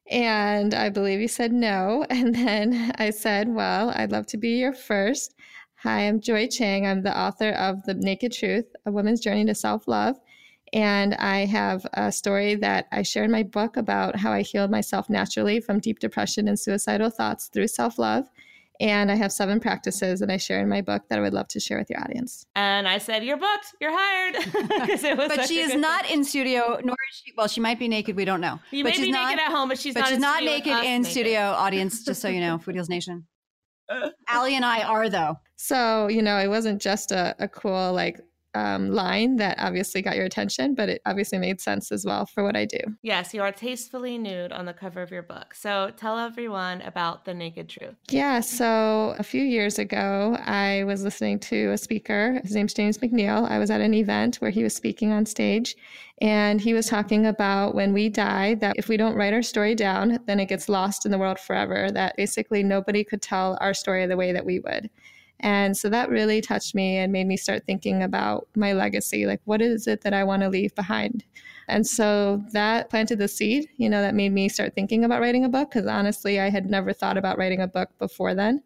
[0.09, 2.05] And I believe you said no.
[2.09, 5.35] And then I said, well, I'd love to be your first.
[5.83, 6.87] Hi, I'm Joy Chang.
[6.87, 10.15] I'm the author of The Naked Truth, A Woman's Journey to Self Love.
[10.71, 14.71] And I have a story that I share in my book about how I healed
[14.71, 18.29] myself naturally from deep depression and suicidal thoughts through self love.
[18.79, 21.47] And I have seven practices that I share in my book that I would love
[21.49, 22.45] to share with your audience.
[22.55, 24.35] And I said, You're booked, you're hired.
[25.03, 26.11] it was But she is not pitch.
[26.13, 27.33] in studio, nor is she.
[27.37, 28.15] Well, she might be naked.
[28.15, 28.59] We don't know.
[28.71, 30.21] You but may she's be not, naked at home, but she's but not she's in
[30.21, 31.11] not studio naked in naked.
[31.11, 32.03] studio, audience.
[32.03, 33.25] Just so you know, Food Heals Nation.
[34.27, 35.35] Allie and I are though.
[35.55, 38.19] So, you know, it wasn't just a, a cool like
[38.55, 42.43] um, line that obviously got your attention, but it obviously made sense as well for
[42.43, 42.79] what I do.
[43.01, 45.53] Yes, you are tastefully nude on the cover of your book.
[45.53, 47.95] So tell everyone about the naked truth.
[48.09, 52.39] Yeah, so a few years ago, I was listening to a speaker.
[52.43, 53.49] His name's James McNeil.
[53.49, 55.75] I was at an event where he was speaking on stage,
[56.21, 59.75] and he was talking about when we die, that if we don't write our story
[59.75, 61.89] down, then it gets lost in the world forever.
[61.91, 64.89] That basically nobody could tell our story the way that we would.
[65.43, 69.25] And so that really touched me and made me start thinking about my legacy.
[69.25, 71.25] Like, what is it that I want to leave behind?
[71.67, 75.43] And so that planted the seed, you know, that made me start thinking about writing
[75.43, 78.63] a book because honestly, I had never thought about writing a book before then.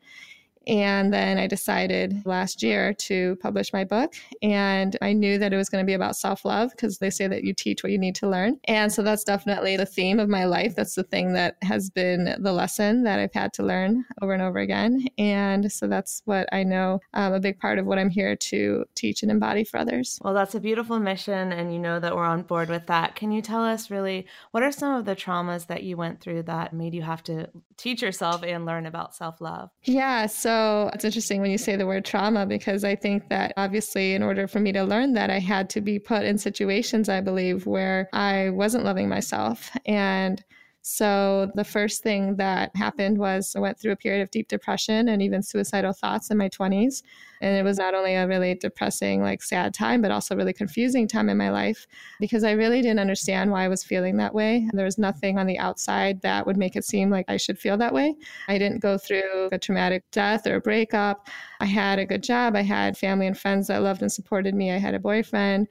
[0.68, 4.14] And then I decided last year to publish my book.
[4.42, 7.28] And I knew that it was going to be about self love because they say
[7.28, 8.60] that you teach what you need to learn.
[8.66, 10.76] And so that's definitely the theme of my life.
[10.76, 14.42] That's the thing that has been the lesson that I've had to learn over and
[14.42, 15.08] over again.
[15.18, 18.86] And so that's what I know um, a big part of what I'm here to
[18.96, 20.20] teach and embody for others.
[20.22, 23.16] Well, that's a beautiful mission, and you know that we're on board with that.
[23.16, 26.44] Can you tell us really what are some of the traumas that you went through
[26.44, 29.70] that made you have to teach yourself and learn about self love?
[29.84, 30.57] Yeah, so
[30.94, 34.48] it's interesting when you say the word trauma because I think that obviously, in order
[34.48, 38.10] for me to learn that, I had to be put in situations, I believe, where
[38.14, 39.72] I wasn't loving myself.
[39.86, 40.44] And
[40.90, 45.10] so the first thing that happened was I went through a period of deep depression
[45.10, 47.04] and even suicidal thoughts in my 20s.
[47.42, 51.06] And it was not only a really depressing, like sad time, but also really confusing
[51.06, 51.88] time in my life
[52.22, 54.70] because I really didn't understand why I was feeling that way.
[54.72, 57.76] There was nothing on the outside that would make it seem like I should feel
[57.78, 58.16] that way.
[58.48, 61.28] I didn't go through a traumatic death or a breakup.
[61.60, 62.56] I had a good job.
[62.56, 64.72] I had family and friends that loved and supported me.
[64.72, 65.68] I had a boyfriend.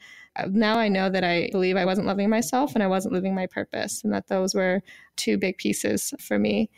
[0.50, 3.46] Now I know that I believe I wasn't loving myself and I wasn't living my
[3.46, 4.82] purpose, and that those were
[5.16, 6.70] two big pieces for me.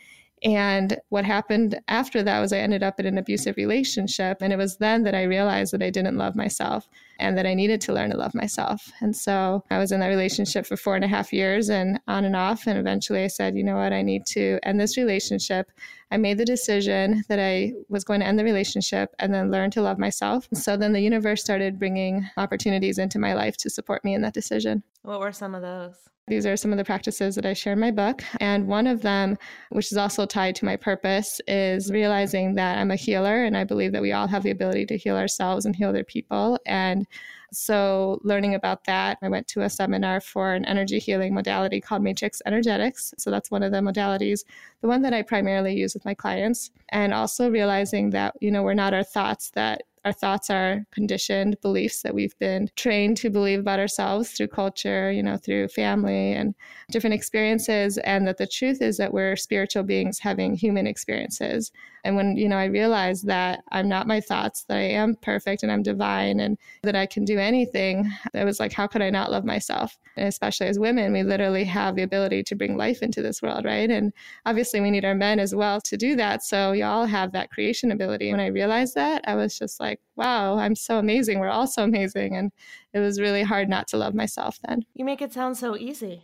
[0.43, 4.37] And what happened after that was I ended up in an abusive relationship.
[4.41, 6.87] And it was then that I realized that I didn't love myself
[7.19, 8.91] and that I needed to learn to love myself.
[9.01, 12.23] And so I was in that relationship for four and a half years and on
[12.23, 12.67] and off.
[12.67, 15.71] And eventually I said, you know what, I need to end this relationship.
[16.11, 19.71] I made the decision that I was going to end the relationship and then learn
[19.71, 20.47] to love myself.
[20.53, 24.33] So then the universe started bringing opportunities into my life to support me in that
[24.33, 24.83] decision.
[25.01, 25.95] What were some of those?
[26.29, 28.23] These are some of the practices that I share in my book.
[28.39, 29.37] And one of them,
[29.69, 33.63] which is also tied to my purpose, is realizing that I'm a healer and I
[33.63, 36.59] believe that we all have the ability to heal ourselves and heal other people.
[36.67, 37.07] And
[37.51, 42.03] so, learning about that, I went to a seminar for an energy healing modality called
[42.03, 43.11] Matrix Energetics.
[43.17, 44.41] So, that's one of the modalities,
[44.81, 46.69] the one that I primarily use with my clients.
[46.89, 51.59] And also realizing that, you know, we're not our thoughts, that our thoughts are conditioned
[51.61, 56.33] beliefs that we've been trained to believe about ourselves through culture, you know, through family
[56.33, 56.55] and
[56.91, 57.97] different experiences.
[57.99, 61.71] And that the truth is that we're spiritual beings having human experiences.
[62.03, 65.63] And when, you know, I realized that I'm not my thoughts, that I am perfect
[65.63, 69.09] and I'm divine and that I can do anything, it was like, how could I
[69.09, 69.97] not love myself?
[70.15, 73.65] And especially as women, we literally have the ability to bring life into this world,
[73.65, 73.89] right?
[73.89, 74.13] And
[74.45, 76.43] obviously we need our men as well to do that.
[76.43, 78.31] So you all have that creation ability.
[78.31, 81.39] When I realized that, I was just like, wow, I'm so amazing.
[81.39, 82.35] We're all so amazing.
[82.35, 82.51] And
[82.93, 84.83] it was really hard not to love myself then.
[84.93, 86.23] You make it sound so easy.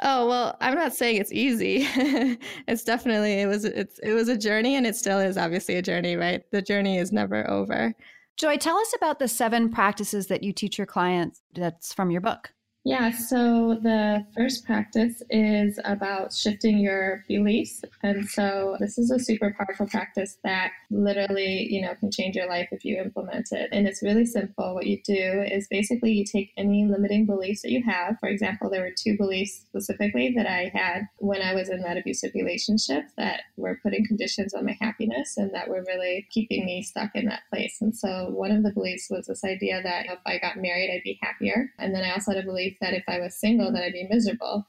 [0.00, 1.86] Oh, well, I'm not saying it's easy.
[2.66, 5.82] it's definitely it was it's it was a journey and it still is obviously a
[5.82, 6.42] journey, right?
[6.50, 7.94] The journey is never over.
[8.36, 12.20] Joy, tell us about the seven practices that you teach your clients that's from your
[12.20, 12.52] book.
[12.86, 17.82] Yeah, so the first practice is about shifting your beliefs.
[18.04, 22.48] And so this is a super powerful practice that literally, you know, can change your
[22.48, 23.70] life if you implement it.
[23.72, 24.72] And it's really simple.
[24.72, 28.20] What you do is basically you take any limiting beliefs that you have.
[28.20, 31.96] For example, there were two beliefs specifically that I had when I was in that
[31.96, 36.82] abusive relationship that were putting conditions on my happiness and that were really keeping me
[36.82, 37.78] stuck in that place.
[37.80, 41.02] And so one of the beliefs was this idea that if I got married, I'd
[41.02, 41.72] be happier.
[41.80, 44.08] And then I also had a belief that if I was single, that I'd be
[44.08, 44.66] miserable.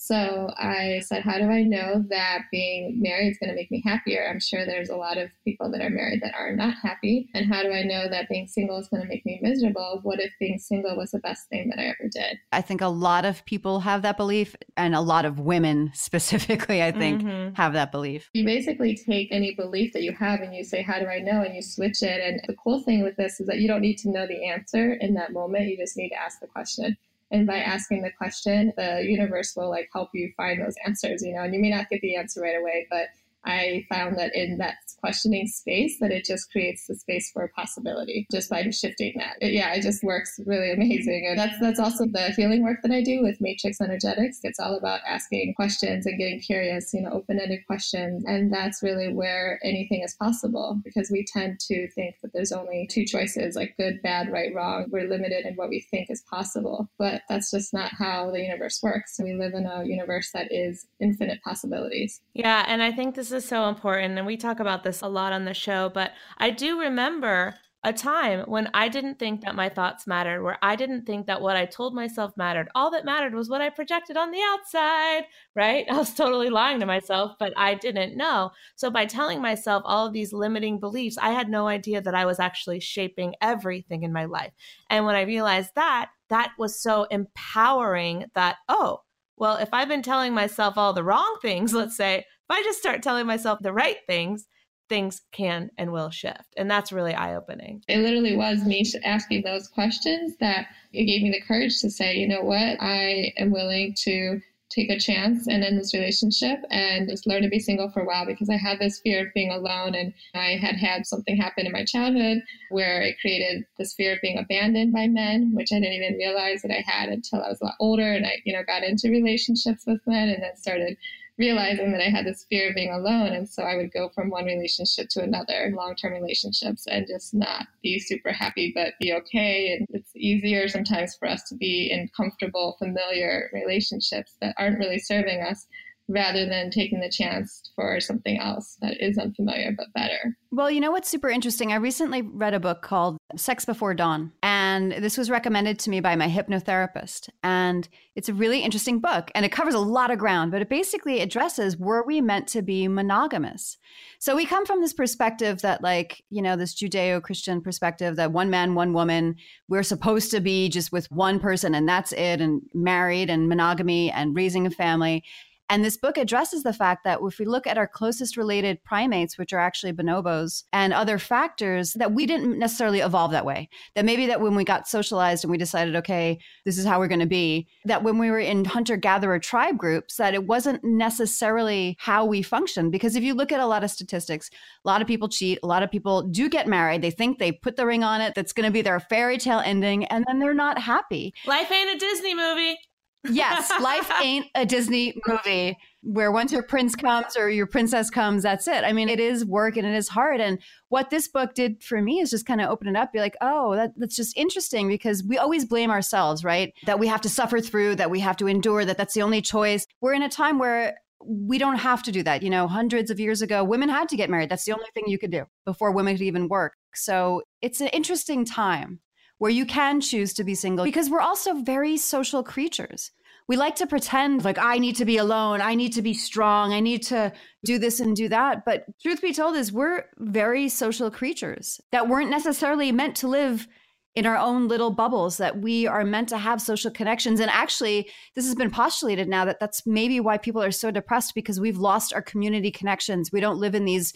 [0.00, 3.82] So I said, How do I know that being married is going to make me
[3.84, 4.28] happier?
[4.30, 7.28] I'm sure there's a lot of people that are married that are not happy.
[7.34, 9.98] And how do I know that being single is going to make me miserable?
[10.04, 12.38] What if being single was the best thing that I ever did?
[12.52, 16.80] I think a lot of people have that belief, and a lot of women specifically,
[16.80, 17.54] I think, mm-hmm.
[17.54, 18.30] have that belief.
[18.34, 21.42] You basically take any belief that you have and you say, How do I know?
[21.42, 22.20] And you switch it.
[22.22, 24.94] And the cool thing with this is that you don't need to know the answer
[24.94, 25.66] in that moment.
[25.66, 26.96] You just need to ask the question.
[27.30, 31.34] And by asking the question, the universe will like help you find those answers, you
[31.34, 33.08] know, and you may not get the answer right away, but
[33.44, 38.26] I found that in that questioning space that it just creates the space for possibility
[38.30, 39.36] just by shifting that.
[39.40, 41.26] It, yeah, it just works really amazing.
[41.28, 44.40] And that's that's also the healing work that I do with Matrix Energetics.
[44.42, 48.24] It's all about asking questions and getting curious, you know, open-ended questions.
[48.26, 52.88] And that's really where anything is possible because we tend to think that there's only
[52.90, 54.86] two choices, like good, bad, right, wrong.
[54.90, 56.88] We're limited in what we think is possible.
[56.98, 59.18] But that's just not how the universe works.
[59.22, 62.20] We live in a universe that is infinite possibilities.
[62.34, 65.32] Yeah, and I think this is so important and we talk about this a lot
[65.32, 69.68] on the show, but I do remember a time when I didn't think that my
[69.68, 72.68] thoughts mattered, where I didn't think that what I told myself mattered.
[72.74, 75.24] All that mattered was what I projected on the outside,
[75.54, 75.86] right?
[75.90, 78.50] I was totally lying to myself, but I didn't know.
[78.74, 82.26] So by telling myself all of these limiting beliefs, I had no idea that I
[82.26, 84.52] was actually shaping everything in my life.
[84.90, 89.02] And when I realized that, that was so empowering that, oh,
[89.36, 92.80] well, if I've been telling myself all the wrong things, let's say, if I just
[92.80, 94.48] start telling myself the right things,
[94.88, 96.54] things can and will shift.
[96.56, 97.82] And that's really eye opening.
[97.88, 102.16] It literally was me asking those questions that it gave me the courage to say,
[102.16, 107.08] you know what, I am willing to take a chance and end this relationship and
[107.08, 109.50] just learn to be single for a while because I had this fear of being
[109.50, 112.38] alone and I had had something happen in my childhood
[112.70, 116.62] where it created this fear of being abandoned by men, which I didn't even realize
[116.62, 119.10] that I had until I was a lot older and I, you know, got into
[119.10, 120.98] relationships with men and then started
[121.38, 123.32] realizing that I had this fear of being alone.
[123.32, 127.32] And so I would go from one relationship to another, long term relationships, and just
[127.32, 129.72] not be super happy, but be okay.
[129.72, 134.98] And it's easier sometimes for us to be in comfortable, familiar relationships that aren't really
[134.98, 135.66] serving us
[136.08, 140.36] rather than taking the chance for something else that is unfamiliar but better.
[140.50, 141.72] Well, you know what's super interesting?
[141.72, 146.00] I recently read a book called Sex Before Dawn, and this was recommended to me
[146.00, 147.28] by my hypnotherapist.
[147.42, 147.86] And
[148.16, 151.20] it's a really interesting book, and it covers a lot of ground, but it basically
[151.20, 153.76] addresses were we meant to be monogamous?
[154.18, 158.32] So we come from this perspective that, like, you know, this Judeo Christian perspective that
[158.32, 159.36] one man, one woman,
[159.68, 164.10] we're supposed to be just with one person and that's it, and married and monogamy
[164.10, 165.22] and raising a family.
[165.70, 169.36] And this book addresses the fact that if we look at our closest related primates,
[169.36, 173.68] which are actually bonobos, and other factors, that we didn't necessarily evolve that way.
[173.94, 177.08] That maybe that when we got socialized and we decided, okay, this is how we're
[177.08, 180.82] going to be, that when we were in hunter gatherer tribe groups, that it wasn't
[180.84, 182.90] necessarily how we function.
[182.90, 184.50] Because if you look at a lot of statistics,
[184.84, 187.02] a lot of people cheat, a lot of people do get married.
[187.02, 189.60] They think they put the ring on it, that's going to be their fairy tale
[189.60, 191.34] ending, and then they're not happy.
[191.46, 192.76] Life ain't a Disney movie.
[193.24, 198.42] Yes, life ain't a Disney movie where once your prince comes or your princess comes,
[198.42, 198.84] that's it.
[198.84, 200.40] I mean, it is work and it is hard.
[200.40, 200.58] And
[200.88, 203.36] what this book did for me is just kind of open it up, be like,
[203.40, 206.72] oh, that, that's just interesting because we always blame ourselves, right?
[206.86, 209.42] That we have to suffer through, that we have to endure, that that's the only
[209.42, 209.86] choice.
[210.00, 212.42] We're in a time where we don't have to do that.
[212.42, 214.50] You know, hundreds of years ago, women had to get married.
[214.50, 216.74] That's the only thing you could do before women could even work.
[216.94, 219.00] So it's an interesting time
[219.38, 223.10] where you can choose to be single because we're also very social creatures.
[223.48, 226.74] We like to pretend like I need to be alone, I need to be strong,
[226.74, 227.32] I need to
[227.64, 228.64] do this and do that.
[228.66, 233.66] But truth be told is we're very social creatures that weren't necessarily meant to live
[234.14, 238.10] in our own little bubbles that we are meant to have social connections and actually
[238.34, 241.78] this has been postulated now that that's maybe why people are so depressed because we've
[241.78, 244.12] lost our community connections we don't live in these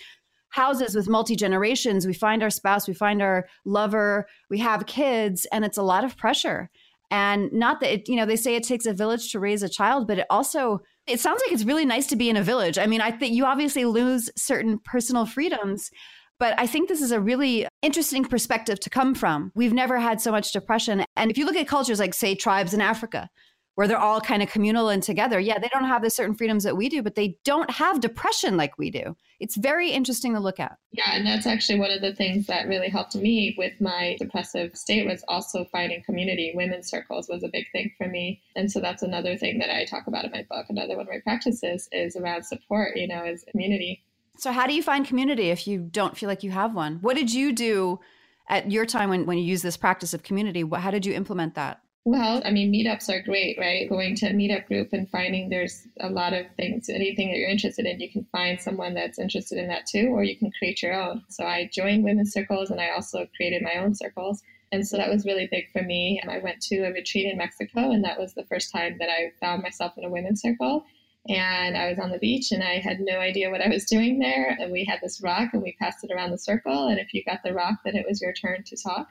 [0.52, 2.06] houses with multi generations.
[2.06, 6.04] We find our spouse, we find our lover, we have kids, and it's a lot
[6.04, 6.70] of pressure.
[7.10, 9.68] And not that it, you know, they say it takes a village to raise a
[9.68, 12.78] child, but it also, it sounds like it's really nice to be in a village.
[12.78, 15.90] I mean, I think you obviously lose certain personal freedoms,
[16.38, 19.52] but I think this is a really interesting perspective to come from.
[19.54, 21.04] We've never had so much depression.
[21.16, 23.28] And if you look at cultures like, say, tribes in Africa,
[23.74, 25.40] where they're all kind of communal and together.
[25.40, 28.56] Yeah, they don't have the certain freedoms that we do, but they don't have depression
[28.56, 29.16] like we do.
[29.40, 30.76] It's very interesting to look at.
[30.92, 34.76] Yeah, and that's actually one of the things that really helped me with my depressive
[34.76, 36.52] state was also finding community.
[36.54, 38.42] Women's circles was a big thing for me.
[38.56, 40.66] And so that's another thing that I talk about in my book.
[40.68, 44.04] Another one of my practices is around support, you know, is community.
[44.36, 46.98] So how do you find community if you don't feel like you have one?
[47.00, 48.00] What did you do
[48.48, 50.64] at your time when, when you use this practice of community?
[50.74, 51.81] How did you implement that?
[52.04, 53.88] Well, I mean, meetups are great, right?
[53.88, 57.48] Going to a meetup group and finding there's a lot of things, anything that you're
[57.48, 60.82] interested in, you can find someone that's interested in that too, or you can create
[60.82, 61.22] your own.
[61.28, 64.42] So I joined women's circles and I also created my own circles.
[64.72, 66.18] And so that was really big for me.
[66.20, 69.10] And I went to a retreat in Mexico, and that was the first time that
[69.10, 70.84] I found myself in a women's circle.
[71.28, 74.18] And I was on the beach and I had no idea what I was doing
[74.18, 74.56] there.
[74.58, 76.88] And we had this rock and we passed it around the circle.
[76.88, 79.06] And if you got the rock, then it was your turn to talk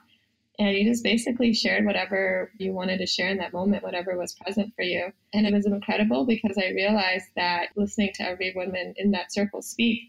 [0.62, 4.36] and you just basically shared whatever you wanted to share in that moment, whatever was
[4.36, 5.12] present for you.
[5.34, 9.64] And it was incredible because I realized that listening to every woman in that circle
[9.64, 10.02] speak,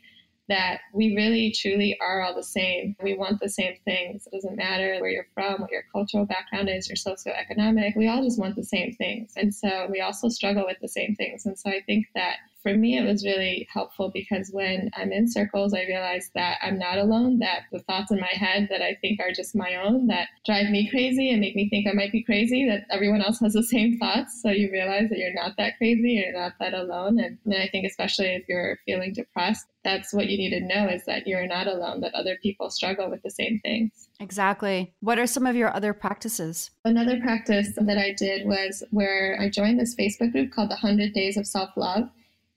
[0.50, 2.94] that we really truly are all the same.
[3.02, 4.26] We want the same things.
[4.26, 7.96] It doesn't matter where you're from, what your cultural background is, your socioeconomic.
[7.96, 9.32] We all just want the same things.
[9.36, 11.46] And so we also struggle with the same things.
[11.46, 15.28] And so I think that for me, it was really helpful because when I'm in
[15.28, 18.96] circles, I realize that I'm not alone, that the thoughts in my head that I
[19.00, 22.12] think are just my own, that drive me crazy and make me think I might
[22.12, 24.40] be crazy, that everyone else has the same thoughts.
[24.42, 27.18] So you realize that you're not that crazy, you're not that alone.
[27.18, 31.04] And I think, especially if you're feeling depressed, that's what you need to know is
[31.06, 34.08] that you're not alone, that other people struggle with the same things.
[34.20, 34.94] Exactly.
[35.00, 36.70] What are some of your other practices?
[36.84, 41.12] Another practice that I did was where I joined this Facebook group called the 100
[41.12, 42.08] Days of Self Love.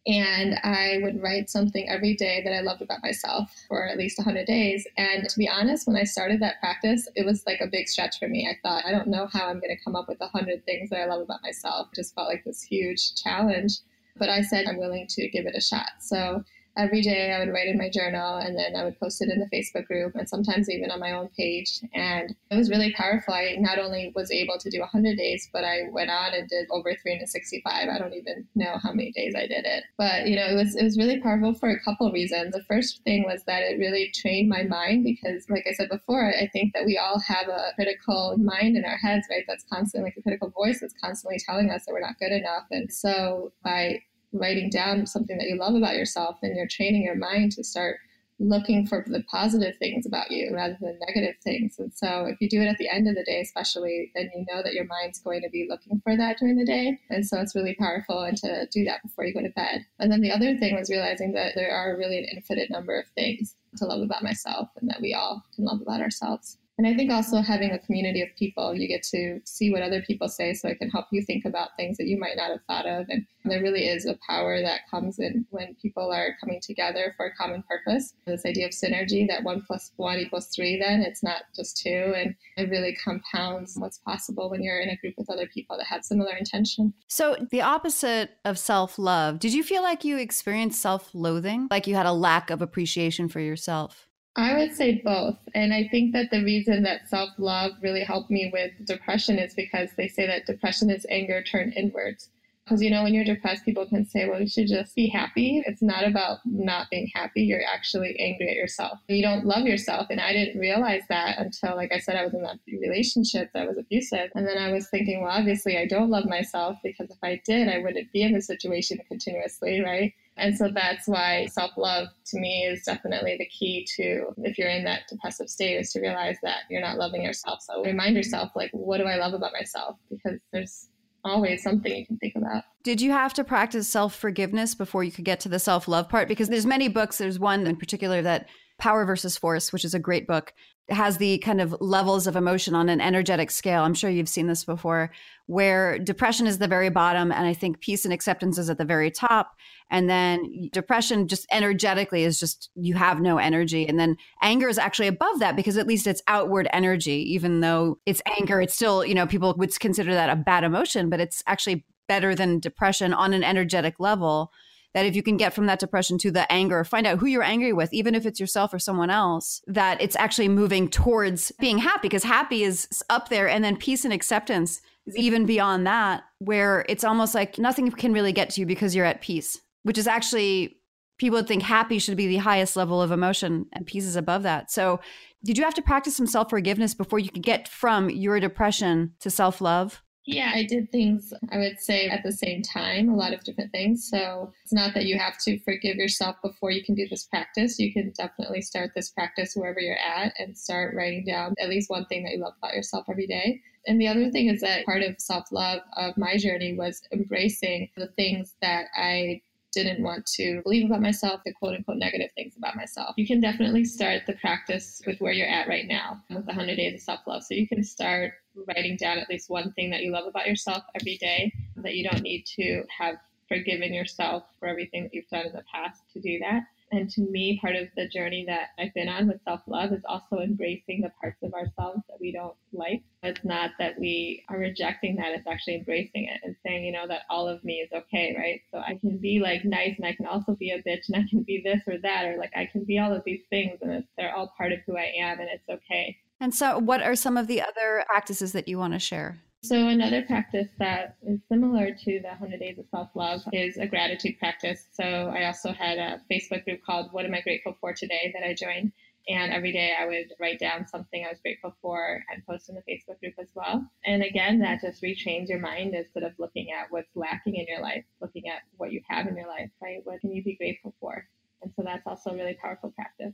[0.07, 4.19] And I would write something every day that I loved about myself for at least
[4.19, 4.85] 100 days.
[4.97, 8.19] And to be honest, when I started that practice, it was like a big stretch
[8.19, 8.47] for me.
[8.47, 10.99] I thought, I don't know how I'm going to come up with 100 things that
[10.99, 11.87] I love about myself.
[11.91, 13.79] It just felt like this huge challenge.
[14.17, 15.89] But I said, I'm willing to give it a shot.
[15.99, 16.43] So
[16.78, 19.39] every day I would write in my journal and then I would post it in
[19.39, 21.82] the Facebook group and sometimes even on my own page.
[21.93, 23.34] And it was really powerful.
[23.34, 26.67] I not only was able to do 100 days, but I went on and did
[26.71, 27.89] over 365.
[27.89, 29.84] I don't even know how many days I did it.
[29.97, 32.53] But, you know, it was, it was really powerful for a couple reasons.
[32.53, 36.34] The first thing was that it really trained my mind because, like I said before,
[36.34, 39.43] I think that we all have a critical mind in our heads, right?
[39.47, 42.65] That's constantly like a critical voice that's constantly telling us that we're not good enough.
[42.71, 44.01] And so by
[44.36, 47.97] writing down something that you love about yourself and you're training your mind to start
[48.38, 51.79] looking for the positive things about you rather than negative things.
[51.79, 54.45] And so if you do it at the end of the day, especially, then you
[54.49, 56.99] know that your mind's going to be looking for that during the day.
[57.09, 59.86] And so it's really powerful and to do that before you go to bed.
[59.99, 63.07] And then the other thing was realizing that there are really an infinite number of
[63.15, 66.57] things to love about myself and that we all can love about ourselves.
[66.78, 70.01] And I think also having a community of people, you get to see what other
[70.01, 72.63] people say so it can help you think about things that you might not have
[72.67, 73.05] thought of.
[73.09, 77.28] And there really is a power that comes in when people are coming together for
[77.28, 78.13] a common purpose.
[78.26, 82.13] This idea of synergy that one plus one equals three, then it's not just two.
[82.15, 85.88] And it really compounds what's possible when you're in a group with other people that
[85.88, 86.93] have similar intention.
[87.07, 91.67] So, the opposite of self love, did you feel like you experienced self loathing?
[91.71, 94.09] Like you had a lack of appreciation for yourself?
[94.38, 95.38] I would say both.
[95.53, 99.53] And I think that the reason that self love really helped me with depression is
[99.53, 102.29] because they say that depression is anger turned inwards.
[102.65, 105.61] Because, you know, when you're depressed, people can say, well, you should just be happy.
[105.67, 107.43] It's not about not being happy.
[107.43, 108.97] You're actually angry at yourself.
[109.07, 110.07] You don't love yourself.
[110.09, 113.67] And I didn't realize that until, like I said, I was in that relationship that
[113.67, 114.31] was abusive.
[114.33, 117.69] And then I was thinking, well, obviously, I don't love myself because if I did,
[117.69, 120.11] I wouldn't be in this situation continuously, right?
[120.38, 124.69] And so that's why self love to me is definitely the key to if you're
[124.69, 127.59] in that depressive state is to realize that you're not loving yourself.
[127.61, 129.97] So remind yourself, like, what do I love about myself?
[130.09, 130.89] Because there's
[131.23, 132.63] always something you can think about.
[132.83, 136.49] Did you have to practice self-forgiveness before you could get to the self-love part because
[136.49, 138.47] there's many books there's one in particular that
[138.78, 140.53] Power versus Force, which is a great book,
[140.89, 143.82] has the kind of levels of emotion on an energetic scale.
[143.84, 145.11] I'm sure you've seen this before,
[145.47, 148.86] where depression is the very bottom, and I think peace and acceptance is at the
[148.86, 149.55] very top.
[149.89, 153.88] And then depression, just energetically, is just you have no energy.
[153.88, 157.99] And then anger is actually above that because at least it's outward energy, even though
[158.05, 161.41] it's anger, it's still, you know, people would consider that a bad emotion, but it's
[161.47, 164.51] actually better than depression on an energetic level
[164.95, 167.43] that if you can get from that depression to the anger, find out who you're
[167.43, 171.77] angry with, even if it's yourself or someone else, that it's actually moving towards being
[171.77, 173.49] happy because happy is up there.
[173.49, 178.13] And then peace and acceptance is even beyond that, where it's almost like nothing can
[178.13, 180.77] really get to you because you're at peace, which is actually
[181.17, 184.43] people would think happy should be the highest level of emotion and peace is above
[184.43, 184.71] that.
[184.71, 185.01] So,
[185.43, 189.13] did you have to practice some self forgiveness before you could get from your depression
[189.19, 190.01] to self love?
[190.28, 193.71] Yeah, I did things, I would say, at the same time, a lot of different
[193.71, 194.09] things.
[194.09, 197.78] So it's not that you have to forgive yourself before you can do this practice.
[197.78, 201.91] You can definitely start this practice wherever you're at and start writing down at least
[201.91, 203.61] one thing that you love about yourself every day.
[203.86, 207.89] And the other thing is that part of self love of my journey was embracing
[207.95, 209.41] the things that I
[209.76, 213.13] didn't want to believe about myself, the quote unquote negative things about myself.
[213.17, 216.76] You can definitely start the practice with where you're at right now with the 100
[216.76, 217.43] days of self love.
[217.43, 218.34] So you can start
[218.67, 222.09] writing down at least one thing that you love about yourself every day that you
[222.09, 223.15] don't need to have
[223.47, 226.63] forgiven yourself for everything that you've done in the past to do that.
[226.91, 230.03] And to me, part of the journey that I've been on with self love is
[230.07, 233.03] also embracing the parts of ourselves that we don't like.
[233.23, 237.07] It's not that we are rejecting that, it's actually embracing it and saying, you know,
[237.07, 238.61] that all of me is okay, right?
[238.71, 241.27] So I can be like nice and I can also be a bitch and I
[241.29, 244.03] can be this or that, or like I can be all of these things and
[244.17, 246.17] they're all part of who I am and it's okay.
[246.39, 249.39] And so, what are some of the other practices that you want to share?
[249.66, 253.88] So, another practice that is similar to the 100 Days of Self Love is a
[253.88, 254.86] gratitude practice.
[254.91, 258.47] So, I also had a Facebook group called What Am I Grateful For Today that
[258.47, 258.91] I joined.
[259.28, 262.76] And every day I would write down something I was grateful for and post in
[262.76, 263.84] the Facebook group as well.
[264.05, 267.82] And again, that just retrains your mind instead of looking at what's lacking in your
[267.82, 270.01] life, looking at what you have in your life, right?
[270.03, 271.28] What can you be grateful for?
[271.63, 273.34] And so that's also a really powerful practice.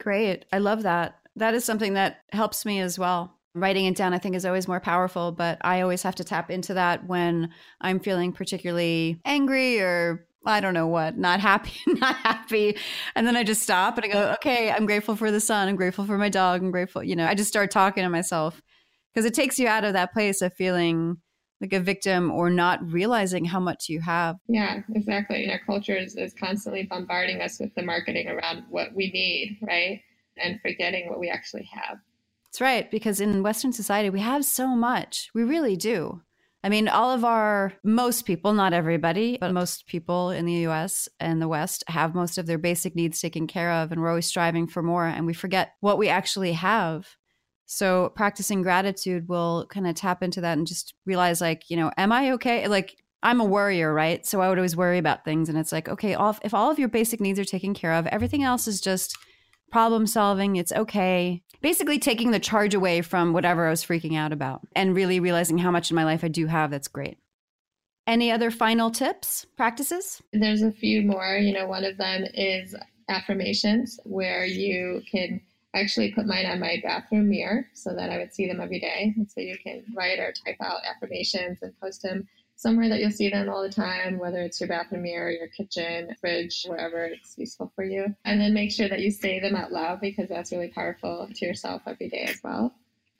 [0.00, 0.44] Great.
[0.52, 1.20] I love that.
[1.36, 3.38] That is something that helps me as well.
[3.54, 6.50] Writing it down, I think, is always more powerful, but I always have to tap
[6.50, 7.50] into that when
[7.80, 12.76] I'm feeling particularly angry or I don't know what, not happy, not happy.
[13.14, 15.68] And then I just stop and I go, okay, I'm grateful for the sun.
[15.68, 16.62] I'm grateful for my dog.
[16.62, 17.02] I'm grateful.
[17.02, 18.62] You know, I just start talking to myself
[19.12, 21.18] because it takes you out of that place of feeling
[21.60, 24.36] like a victim or not realizing how much you have.
[24.48, 25.44] Yeah, exactly.
[25.44, 29.58] And our culture is, is constantly bombarding us with the marketing around what we need,
[29.62, 30.00] right?
[30.36, 31.98] and forgetting what we actually have.
[32.52, 35.30] That's right, because in Western society, we have so much.
[35.32, 36.20] We really do.
[36.62, 41.08] I mean, all of our, most people, not everybody, but most people in the US
[41.18, 44.26] and the West have most of their basic needs taken care of, and we're always
[44.26, 47.16] striving for more, and we forget what we actually have.
[47.64, 51.90] So, practicing gratitude will kind of tap into that and just realize, like, you know,
[51.96, 52.68] am I okay?
[52.68, 54.26] Like, I'm a worrier, right?
[54.26, 55.48] So, I would always worry about things.
[55.48, 58.06] And it's like, okay, all, if all of your basic needs are taken care of,
[58.08, 59.16] everything else is just
[59.72, 60.56] problem solving.
[60.56, 61.42] It's okay.
[61.60, 65.58] Basically, taking the charge away from whatever I was freaking out about and really realizing
[65.58, 66.70] how much in my life I do have.
[66.70, 67.18] That's great.
[68.06, 70.20] Any other final tips, practices?
[70.32, 71.36] There's a few more.
[71.36, 72.74] You know, one of them is
[73.08, 75.40] affirmations where you can
[75.74, 79.14] actually put mine on my bathroom mirror so that I would see them every day.
[79.16, 82.28] And so you can write or type out affirmations and post them
[82.62, 86.14] somewhere that you'll see them all the time, whether it's your bathroom mirror, your kitchen,
[86.20, 88.14] fridge, wherever it's useful for you.
[88.24, 91.44] And then make sure that you say them out loud because that's really powerful to
[91.44, 92.72] yourself every day as well.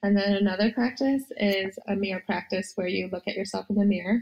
[0.05, 3.85] And then another practice is a mirror practice where you look at yourself in the
[3.85, 4.21] mirror.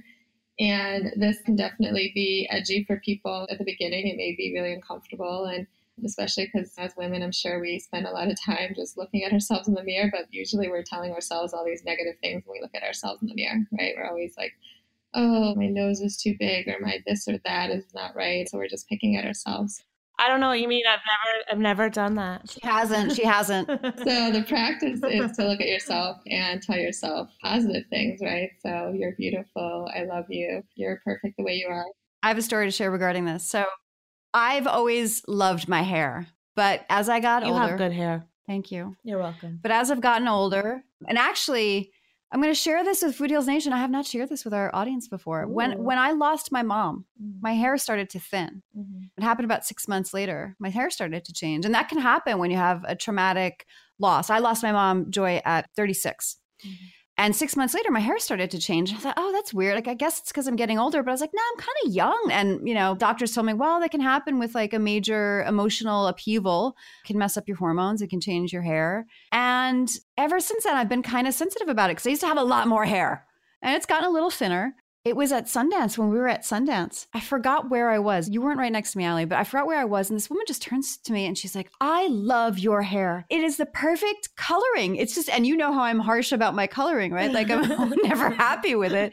[0.59, 4.07] And this can definitely be edgy for people at the beginning.
[4.07, 5.67] It may be really uncomfortable and
[6.05, 9.33] especially because as women, I'm sure we spend a lot of time just looking at
[9.33, 12.63] ourselves in the mirror, but usually we're telling ourselves all these negative things when we
[12.63, 13.93] look at ourselves in the mirror, right?
[13.95, 14.55] We're always like,
[15.15, 18.49] oh, my nose is too big or my this or that is not right.
[18.49, 19.83] So we're just picking at ourselves.
[20.19, 20.85] I don't know what you mean.
[20.87, 22.51] I've never I've never done that.
[22.51, 23.13] She hasn't.
[23.13, 23.69] She hasn't.
[23.69, 28.51] so the practice is to look at yourself and tell yourself positive things, right?
[28.61, 29.89] So you're beautiful.
[29.95, 30.63] I love you.
[30.75, 31.87] You're perfect the way you are.
[32.23, 33.49] I have a story to share regarding this.
[33.49, 33.65] So
[34.35, 38.27] I've always loved my hair, but as I got you older, have good hair.
[38.47, 38.97] Thank you.
[39.03, 39.59] You're welcome.
[39.63, 41.93] But as I've gotten older, and actually,
[42.33, 43.73] I'm going to share this with Food Heals Nation.
[43.73, 45.43] I have not shared this with our audience before.
[45.45, 45.49] Ooh.
[45.49, 47.43] When when I lost my mom, Mm.
[47.43, 48.63] my hair started to thin.
[48.77, 49.11] Mhm.
[49.17, 50.55] It happened about six months later.
[50.59, 53.67] My hair started to change, and that can happen when you have a traumatic
[53.99, 54.31] loss.
[54.31, 56.37] I lost my mom, Joy, at 36.
[56.65, 56.77] Mhm.
[57.21, 58.95] And six months later, my hair started to change.
[58.95, 59.75] I thought, oh, that's weird.
[59.75, 61.03] Like, I guess it's because I'm getting older.
[61.03, 62.31] But I was like, no, I'm kind of young.
[62.33, 66.07] And, you know, doctors told me, well, that can happen with like a major emotional
[66.07, 69.07] upheaval, it can mess up your hormones, it can change your hair.
[69.33, 72.27] And ever since then, I've been kind of sensitive about it because I used to
[72.27, 73.27] have a lot more hair
[73.61, 74.75] and it's gotten a little thinner.
[75.11, 77.09] It was at Sundance when we were at Sundance.
[77.13, 78.29] I forgot where I was.
[78.29, 80.09] You weren't right next to me, Allie, but I forgot where I was.
[80.09, 83.27] And this woman just turns to me and she's like, I love your hair.
[83.29, 84.95] It is the perfect coloring.
[84.95, 87.33] It's just, and you know how I'm harsh about my coloring, right?
[87.33, 89.13] Like I'm never happy with it.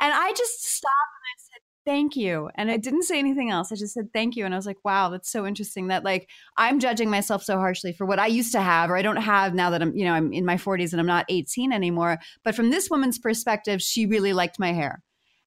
[0.00, 2.50] And I just stopped and I said, Thank you.
[2.54, 3.72] And I didn't say anything else.
[3.72, 4.44] I just said thank you.
[4.44, 6.28] And I was like, wow, that's so interesting that like
[6.58, 9.54] I'm judging myself so harshly for what I used to have or I don't have
[9.54, 12.18] now that I'm, you know, I'm in my 40s and I'm not 18 anymore.
[12.44, 15.02] But from this woman's perspective, she really liked my hair.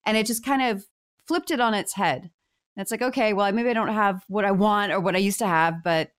[0.05, 0.85] And it just kind of
[1.27, 2.21] flipped it on its head.
[2.23, 5.19] And it's like, okay, well, maybe I don't have what I want or what I
[5.19, 6.09] used to have, but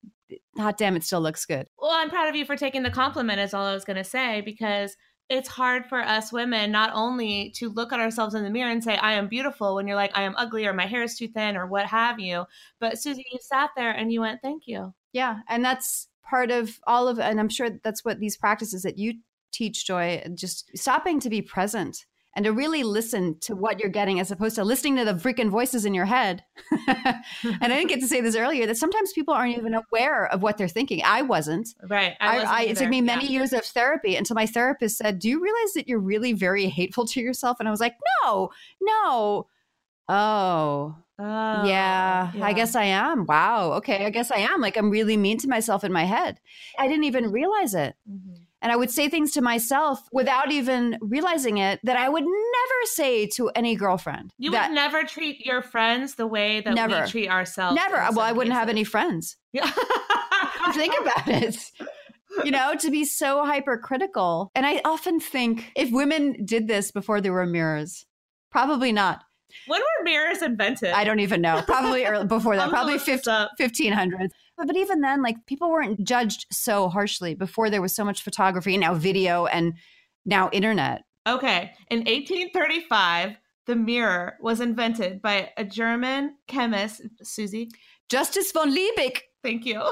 [0.56, 1.66] hot damn, it still looks good.
[1.78, 4.04] Well, I'm proud of you for taking the compliment, is all I was going to
[4.04, 4.96] say, because
[5.28, 8.82] it's hard for us women not only to look at ourselves in the mirror and
[8.82, 11.28] say, I am beautiful when you're like, I am ugly or my hair is too
[11.28, 12.44] thin or what have you.
[12.78, 14.94] But Susie, you sat there and you went, Thank you.
[15.12, 15.40] Yeah.
[15.48, 19.14] And that's part of all of, and I'm sure that's what these practices that you
[19.52, 22.06] teach, Joy, just stopping to be present
[22.36, 25.48] and to really listen to what you're getting as opposed to listening to the freaking
[25.50, 26.44] voices in your head.
[26.86, 30.42] and I didn't get to say this earlier that sometimes people aren't even aware of
[30.42, 31.02] what they're thinking.
[31.04, 31.70] I wasn't.
[31.88, 32.14] Right.
[32.20, 33.30] I, wasn't I, it took me many Yeah.
[33.30, 37.06] years of therapy until my therapist said, Do you realize that you're really very hateful
[37.08, 37.56] to yourself?
[37.58, 38.50] And I was like, No,
[38.82, 39.46] no.
[40.08, 43.24] Oh, Oh, yeah, I guess I am.
[43.24, 43.72] Wow.
[43.78, 44.04] Okay.
[44.04, 44.60] I guess I am.
[44.60, 46.38] Like, I'm really mean to myself in my head.
[46.78, 47.94] I didn't even realize it.
[48.06, 48.45] Mhm.
[48.62, 52.80] And I would say things to myself without even realizing it that I would never
[52.84, 54.32] say to any girlfriend.
[54.38, 57.02] You would never treat your friends the way that Never.
[57.02, 57.76] we treat ourselves.
[57.76, 57.96] never.
[57.96, 59.36] Well, I wouldn't have any friends.
[59.52, 59.70] Yeah.
[60.72, 61.56] Think about it.
[62.44, 64.50] You know, to be so hypercritical.
[64.54, 68.04] And I often think if women did this before there were mirrors,
[68.50, 69.22] probably not.
[69.68, 70.90] When were mirrors invented?
[70.90, 71.62] I don't even know.
[71.66, 73.50] Probably early, before that, probably look this 50, up.
[73.60, 74.28] 1500s.
[74.56, 78.22] But, but even then, like people weren't judged so harshly before there was so much
[78.22, 79.74] photography, now video, and
[80.24, 81.02] now internet.
[81.26, 81.72] Okay.
[81.90, 83.36] In 1835,
[83.66, 87.68] the mirror was invented by a German chemist, Susie.
[88.08, 89.18] Justus von Liebig.
[89.42, 89.82] Thank you.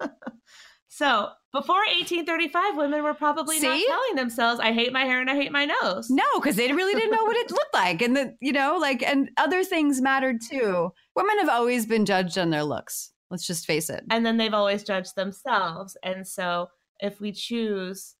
[0.88, 5.34] so, before 1835, women were probably not telling themselves, I hate my hair and I
[5.34, 6.08] hate my nose.
[6.10, 8.02] No, because they really didn't know what it looked like.
[8.02, 10.90] And the, you know, like, and other things mattered too.
[11.16, 13.12] Women have always been judged on their looks.
[13.30, 14.04] Let's just face it.
[14.10, 15.96] And then they've always judged themselves.
[16.02, 16.68] And so,
[17.00, 18.14] if we choose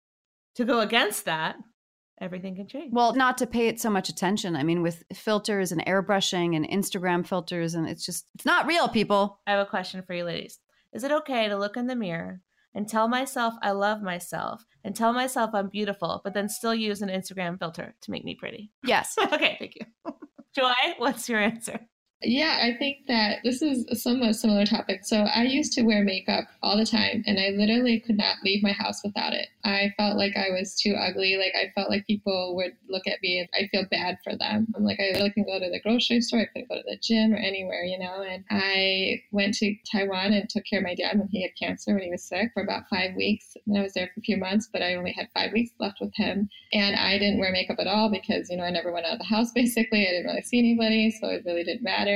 [0.54, 1.56] to go against that,
[2.20, 2.92] everything can change.
[2.92, 4.56] Well, not to pay it so much attention.
[4.56, 8.88] I mean, with filters and airbrushing and Instagram filters, and it's just, it's not real,
[8.88, 9.40] people.
[9.46, 10.58] I have a question for you ladies.
[10.92, 12.40] Is it okay to look in the mirror
[12.74, 17.02] and tell myself I love myself and tell myself I'm beautiful, but then still use
[17.02, 18.72] an Instagram filter to make me pretty?
[18.84, 19.14] Yes.
[19.32, 19.86] okay, thank you.
[20.54, 21.80] Joy, what's your answer?
[22.20, 25.04] Yeah, I think that this is a somewhat similar topic.
[25.04, 28.60] So I used to wear makeup all the time and I literally could not leave
[28.60, 29.46] my house without it.
[29.64, 31.36] I felt like I was too ugly.
[31.36, 34.66] Like I felt like people would look at me and I feel bad for them.
[34.74, 36.98] I'm like, I really can go to the grocery store, I couldn't go to the
[37.00, 38.22] gym or anywhere, you know.
[38.22, 41.94] And I went to Taiwan and took care of my dad when he had cancer
[41.94, 43.56] when he was sick for about five weeks.
[43.66, 45.98] And I was there for a few months, but I only had five weeks left
[46.00, 46.48] with him.
[46.72, 49.18] And I didn't wear makeup at all because, you know, I never went out of
[49.20, 50.04] the house basically.
[50.04, 52.07] I didn't really see anybody, so it really didn't matter.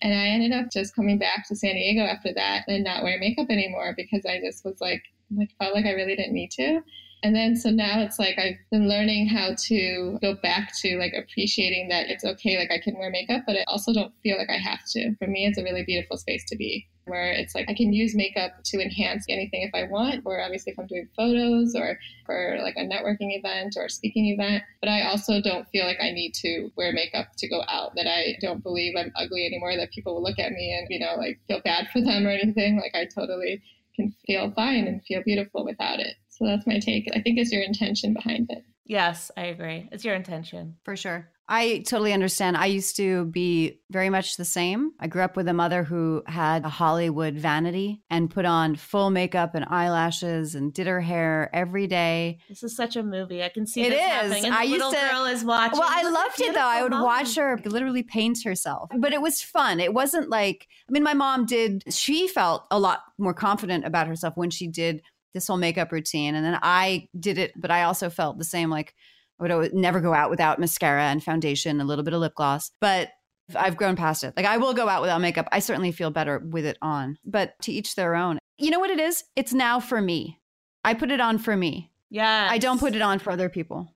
[0.00, 3.20] And I ended up just coming back to San Diego after that and not wearing
[3.20, 5.02] makeup anymore because I just was like,
[5.36, 6.80] like felt like I really didn't need to.
[7.22, 11.14] And then so now it's like I've been learning how to go back to like
[11.14, 14.50] appreciating that it's okay, like I can wear makeup, but I also don't feel like
[14.50, 15.16] I have to.
[15.16, 18.14] For me, it's a really beautiful space to be where it's like I can use
[18.14, 22.58] makeup to enhance anything if I want, or obviously if I'm doing photos or for
[22.62, 24.62] like a networking event or a speaking event.
[24.80, 28.06] But I also don't feel like I need to wear makeup to go out, that
[28.06, 31.14] I don't believe I'm ugly anymore, that people will look at me and, you know,
[31.16, 32.76] like feel bad for them or anything.
[32.76, 33.62] Like I totally
[33.96, 36.14] can feel fine and feel beautiful without it.
[36.28, 37.08] So that's my take.
[37.14, 38.64] I think it's your intention behind it.
[38.84, 39.88] Yes, I agree.
[39.92, 40.76] It's your intention.
[40.84, 41.28] For sure.
[41.50, 42.58] I totally understand.
[42.58, 44.92] I used to be very much the same.
[45.00, 49.08] I grew up with a mother who had a Hollywood vanity and put on full
[49.08, 52.38] makeup and eyelashes and did her hair every day.
[52.50, 53.42] This is such a movie.
[53.42, 53.98] I can see It is.
[54.00, 54.44] happening.
[54.44, 55.78] And the I used little to- girl is watching.
[55.78, 56.60] Well, I loved it though.
[56.60, 57.44] I would beautiful watch mom.
[57.46, 59.80] her literally paint herself, but it was fun.
[59.80, 64.06] It wasn't like, I mean, my mom did, she felt a lot more confident about
[64.06, 65.00] herself when she did
[65.32, 66.34] this whole makeup routine.
[66.34, 68.94] And then I did it, but I also felt the same like,
[69.38, 72.34] I would always, never go out without mascara and foundation, a little bit of lip
[72.34, 72.70] gloss.
[72.80, 73.10] But
[73.54, 74.34] I've grown past it.
[74.36, 75.48] Like I will go out without makeup.
[75.52, 77.18] I certainly feel better with it on.
[77.24, 78.38] But to each their own.
[78.58, 79.24] You know what it is?
[79.36, 80.40] It's now for me.
[80.84, 81.92] I put it on for me.
[82.10, 82.48] Yeah.
[82.50, 83.94] I don't put it on for other people.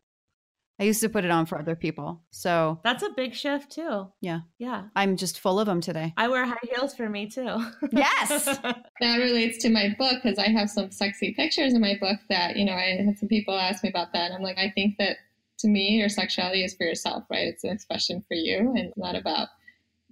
[0.78, 2.22] I used to put it on for other people.
[2.30, 4.08] So That's a big shift too.
[4.20, 4.40] Yeah.
[4.58, 4.84] Yeah.
[4.96, 6.12] I'm just full of them today.
[6.16, 7.64] I wear high heels for me too.
[7.92, 8.46] Yes.
[9.00, 12.56] that relates to my book because I have some sexy pictures in my book that,
[12.56, 14.26] you know, I had some people ask me about that.
[14.26, 15.18] And I'm like, I think that
[15.62, 17.48] to me, your sexuality is for yourself, right?
[17.48, 19.48] It's an expression for you and not about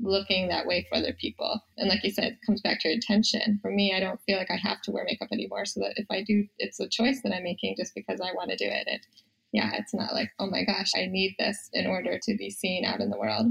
[0.03, 1.61] looking that way for other people.
[1.76, 3.59] And like you said, it comes back to your intention.
[3.61, 5.66] For me, I don't feel like I have to wear makeup anymore.
[5.66, 8.51] So that if I do, it's a choice that I'm making just because I want
[8.51, 8.86] to do it.
[8.86, 9.01] And
[9.53, 12.84] yeah, it's not like, oh my gosh, I need this in order to be seen
[12.84, 13.46] out in the world.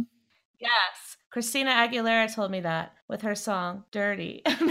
[0.60, 1.18] Yes.
[1.32, 4.42] Christina Aguilera told me that with her song Dirty.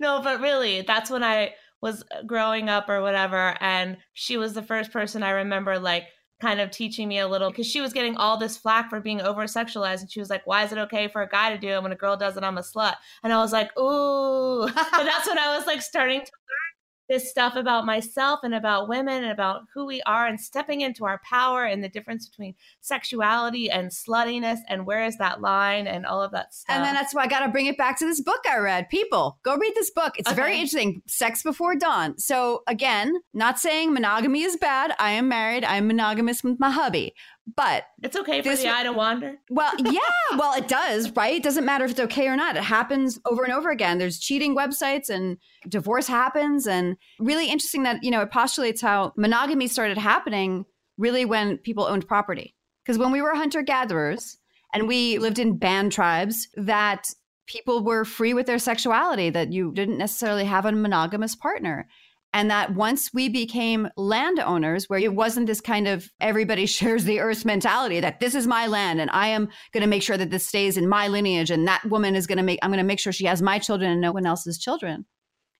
[0.00, 1.54] no, but really, that's when I
[1.84, 3.54] was uh, growing up or whatever.
[3.60, 6.04] And she was the first person I remember, like,
[6.40, 9.20] kind of teaching me a little because she was getting all this flack for being
[9.20, 10.00] over sexualized.
[10.00, 11.92] And she was like, why is it okay for a guy to do it when
[11.92, 12.42] a girl does it?
[12.42, 12.94] I'm a slut.
[13.22, 14.66] And I was like, ooh.
[14.74, 16.63] but that's when I was like starting to learn
[17.08, 21.04] this stuff about myself and about women and about who we are and stepping into
[21.04, 26.06] our power and the difference between sexuality and sluttiness and where is that line and
[26.06, 26.74] all of that stuff.
[26.74, 28.88] And then that's why I got to bring it back to this book I read.
[28.88, 30.14] People, go read this book.
[30.18, 31.02] It's very interesting.
[31.06, 32.18] Sex Before Dawn.
[32.18, 34.94] So, again, not saying monogamy is bad.
[34.98, 37.14] I am married, I'm monogamous with my hubby.
[37.56, 39.36] But it's okay for this the eye to wander.
[39.50, 40.00] Well, yeah,
[40.38, 41.34] well, it does, right?
[41.34, 42.56] It doesn't matter if it's okay or not.
[42.56, 43.98] It happens over and over again.
[43.98, 45.36] There's cheating websites and
[45.68, 46.66] divorce happens.
[46.66, 50.64] And really interesting that, you know, it postulates how monogamy started happening
[50.96, 52.54] really when people owned property.
[52.82, 54.38] Because when we were hunter gatherers
[54.72, 57.08] and we lived in band tribes, that
[57.46, 61.88] people were free with their sexuality, that you didn't necessarily have a monogamous partner.
[62.34, 67.20] And that once we became landowners, where it wasn't this kind of everybody shares the
[67.20, 70.30] earth mentality that this is my land and I am going to make sure that
[70.30, 72.84] this stays in my lineage and that woman is going to make, I'm going to
[72.84, 75.06] make sure she has my children and no one else's children.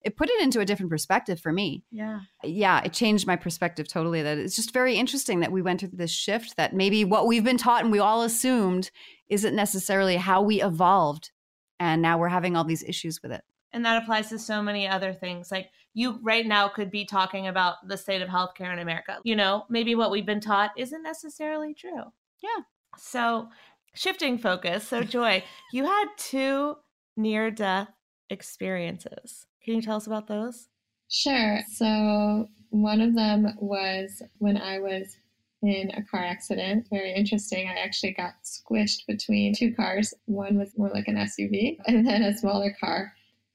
[0.02, 1.84] It put it into a different perspective for me.
[1.90, 2.20] Yeah.
[2.42, 4.22] Yeah, it changed my perspective totally.
[4.22, 7.44] That it's just very interesting that we went through this shift that maybe what we've
[7.44, 8.90] been taught and we all assumed
[9.28, 11.30] isn't necessarily how we evolved.
[11.78, 13.42] And now we're having all these issues with it.
[13.72, 15.50] And that applies to so many other things.
[15.50, 19.18] Like you right now could be talking about the state of healthcare in America.
[19.24, 22.12] You know, maybe what we've been taught isn't necessarily true.
[22.42, 22.62] Yeah.
[22.98, 23.48] So
[23.94, 24.86] shifting focus.
[24.86, 26.76] So Joy, you had two
[27.16, 27.88] near death
[28.28, 29.46] experiences.
[29.64, 30.68] Can you tell us about those?
[31.08, 31.60] Sure.
[31.72, 35.16] So one of them was when I was
[35.62, 36.86] in a car accident.
[36.90, 37.68] Very interesting.
[37.68, 40.12] I actually got squished between two cars.
[40.26, 43.12] One was more like an SUV and then a smaller car.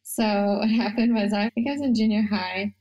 [0.10, 0.24] So
[0.60, 2.74] what happened was I think I was in junior high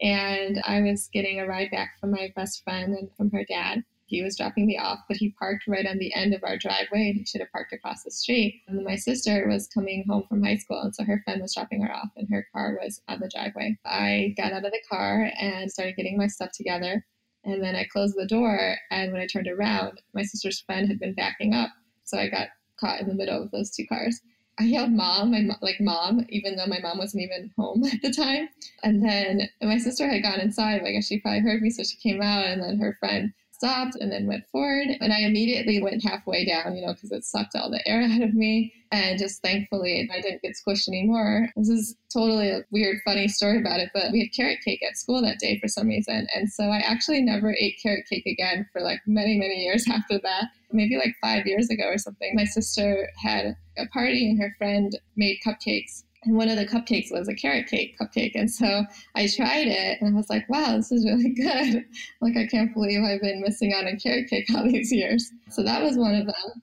[0.00, 3.82] and I was getting a ride back from my best friend and from her dad.
[4.08, 7.08] He was dropping me off, but he parked right on the end of our driveway
[7.08, 8.62] and he should have parked across the street.
[8.68, 11.82] And my sister was coming home from high school, and so her friend was dropping
[11.82, 13.76] her off, and her car was on the driveway.
[13.84, 17.04] I got out of the car and started getting my stuff together.
[17.42, 21.00] And then I closed the door, and when I turned around, my sister's friend had
[21.00, 21.70] been backing up.
[22.04, 24.20] So I got caught in the middle of those two cars.
[24.58, 28.10] I yelled mom, my, like mom, even though my mom wasn't even home at the
[28.10, 28.48] time.
[28.82, 30.82] And then my sister had gone inside.
[30.82, 33.96] I guess she probably heard me, so she came out, and then her friend stopped
[34.00, 34.88] and then went forward.
[35.00, 38.22] And I immediately went halfway down, you know, because it sucked all the air out
[38.22, 38.72] of me.
[38.92, 41.48] And just thankfully, I didn't get squished anymore.
[41.56, 44.96] This is totally a weird, funny story about it, but we had carrot cake at
[44.96, 46.28] school that day for some reason.
[46.34, 50.18] And so I actually never ate carrot cake again for like many, many years after
[50.20, 50.44] that.
[50.76, 52.32] Maybe like five years ago or something.
[52.34, 56.04] My sister had a party and her friend made cupcakes.
[56.24, 58.32] And one of the cupcakes was a carrot cake cupcake.
[58.34, 61.84] And so I tried it and I was like, wow, this is really good.
[62.20, 65.30] like, I can't believe I've been missing out on carrot cake all these years.
[65.50, 66.62] So that was one of them.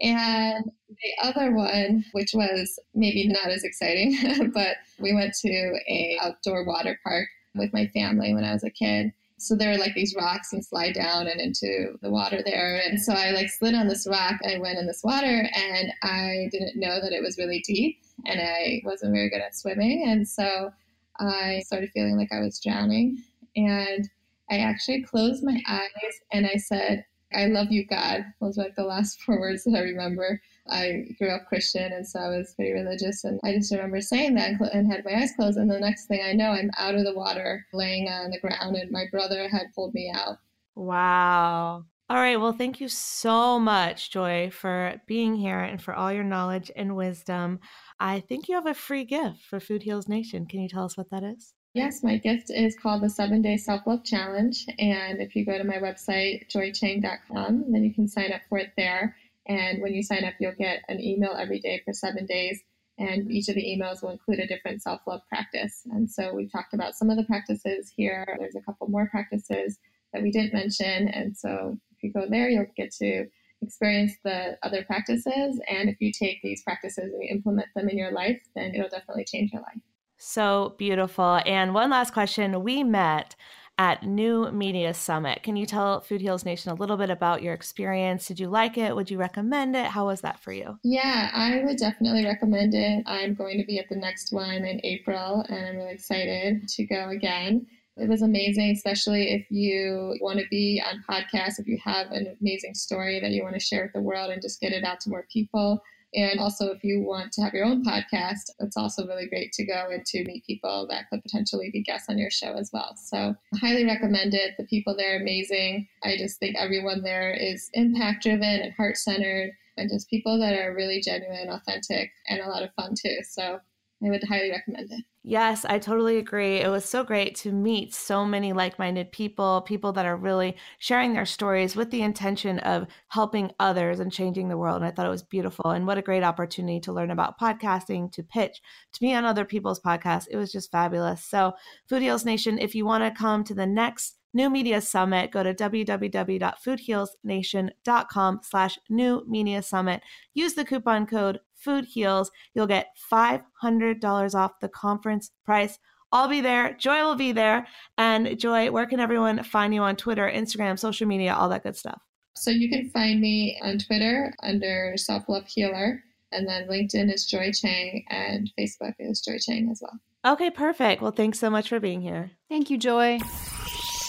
[0.00, 6.18] And the other one, which was maybe not as exciting, but we went to a
[6.22, 9.12] outdoor water park with my family when I was a kid.
[9.38, 12.80] So there were like these rocks and slide down and into the water there.
[12.84, 14.34] And so I like slid on this rock.
[14.44, 18.40] I went in this water and I didn't know that it was really deep and
[18.40, 20.04] I wasn't very good at swimming.
[20.06, 20.70] And so
[21.18, 23.22] I started feeling like I was drowning.
[23.56, 24.08] And
[24.50, 28.24] I actually closed my eyes and I said, I love you, God.
[28.40, 30.40] Those were like the last four words that I remember.
[30.70, 33.24] I grew up Christian, and so I was pretty religious.
[33.24, 35.58] And I just remember saying that and had my eyes closed.
[35.58, 38.76] And the next thing I know, I'm out of the water, laying on the ground,
[38.76, 40.38] and my brother had pulled me out.
[40.74, 41.84] Wow.
[42.10, 42.40] All right.
[42.40, 46.96] Well, thank you so much, Joy, for being here and for all your knowledge and
[46.96, 47.60] wisdom.
[48.00, 50.46] I think you have a free gift for Food Heals Nation.
[50.46, 51.52] Can you tell us what that is?
[51.74, 54.66] Yes, my gift is called the Seven Day Self Love Challenge.
[54.78, 58.70] And if you go to my website, joychang.com, then you can sign up for it
[58.76, 59.14] there.
[59.48, 62.60] And when you sign up, you'll get an email every day for seven days.
[62.98, 65.82] And each of the emails will include a different self love practice.
[65.90, 68.26] And so we've talked about some of the practices here.
[68.38, 69.78] There's a couple more practices
[70.12, 71.08] that we didn't mention.
[71.08, 73.26] And so if you go there, you'll get to
[73.62, 75.60] experience the other practices.
[75.68, 78.88] And if you take these practices and you implement them in your life, then it'll
[78.88, 79.80] definitely change your life.
[80.18, 81.40] So beautiful.
[81.46, 82.62] And one last question.
[82.62, 83.36] We met
[83.78, 85.42] at New Media Summit.
[85.44, 88.26] Can you tell Food Heals Nation a little bit about your experience?
[88.26, 88.94] Did you like it?
[88.94, 89.86] Would you recommend it?
[89.86, 90.78] How was that for you?
[90.82, 93.04] Yeah, I would definitely recommend it.
[93.06, 96.86] I'm going to be at the next one in April, and I'm really excited to
[96.86, 97.66] go again.
[97.96, 102.36] It was amazing, especially if you want to be on podcasts, if you have an
[102.40, 105.00] amazing story that you want to share with the world and just get it out
[105.00, 105.80] to more people.
[106.14, 109.66] And also, if you want to have your own podcast, it's also really great to
[109.66, 112.96] go and to meet people that could potentially be guests on your show as well.
[112.96, 114.54] So, highly recommend it.
[114.56, 115.86] The people there are amazing.
[116.02, 120.58] I just think everyone there is impact driven and heart centered, and just people that
[120.58, 123.18] are really genuine, authentic, and a lot of fun too.
[123.28, 123.60] So,
[124.02, 125.04] I would highly recommend it.
[125.30, 126.56] Yes, I totally agree.
[126.56, 130.56] It was so great to meet so many like minded people, people that are really
[130.78, 134.76] sharing their stories with the intention of helping others and changing the world.
[134.76, 135.70] And I thought it was beautiful.
[135.70, 138.62] And what a great opportunity to learn about podcasting, to pitch,
[138.94, 140.28] to be on other people's podcasts.
[140.30, 141.22] It was just fabulous.
[141.22, 141.52] So,
[141.90, 145.54] Food Nation, if you want to come to the next New Media Summit, go to
[145.54, 150.02] www.foodhealsnation.com slash new media summit.
[150.34, 152.30] Use the coupon code Food Heals.
[152.54, 155.78] You'll get $500 off the conference price.
[156.12, 156.74] I'll be there.
[156.74, 157.66] Joy will be there.
[157.98, 161.76] And Joy, where can everyone find you on Twitter, Instagram, social media, all that good
[161.76, 162.00] stuff?
[162.36, 166.02] So you can find me on Twitter under Self Love Healer.
[166.30, 169.98] And then LinkedIn is Joy Chang and Facebook is Joy Chang as well.
[170.32, 171.00] Okay, perfect.
[171.00, 172.32] Well, thanks so much for being here.
[172.48, 173.18] Thank you, Joy.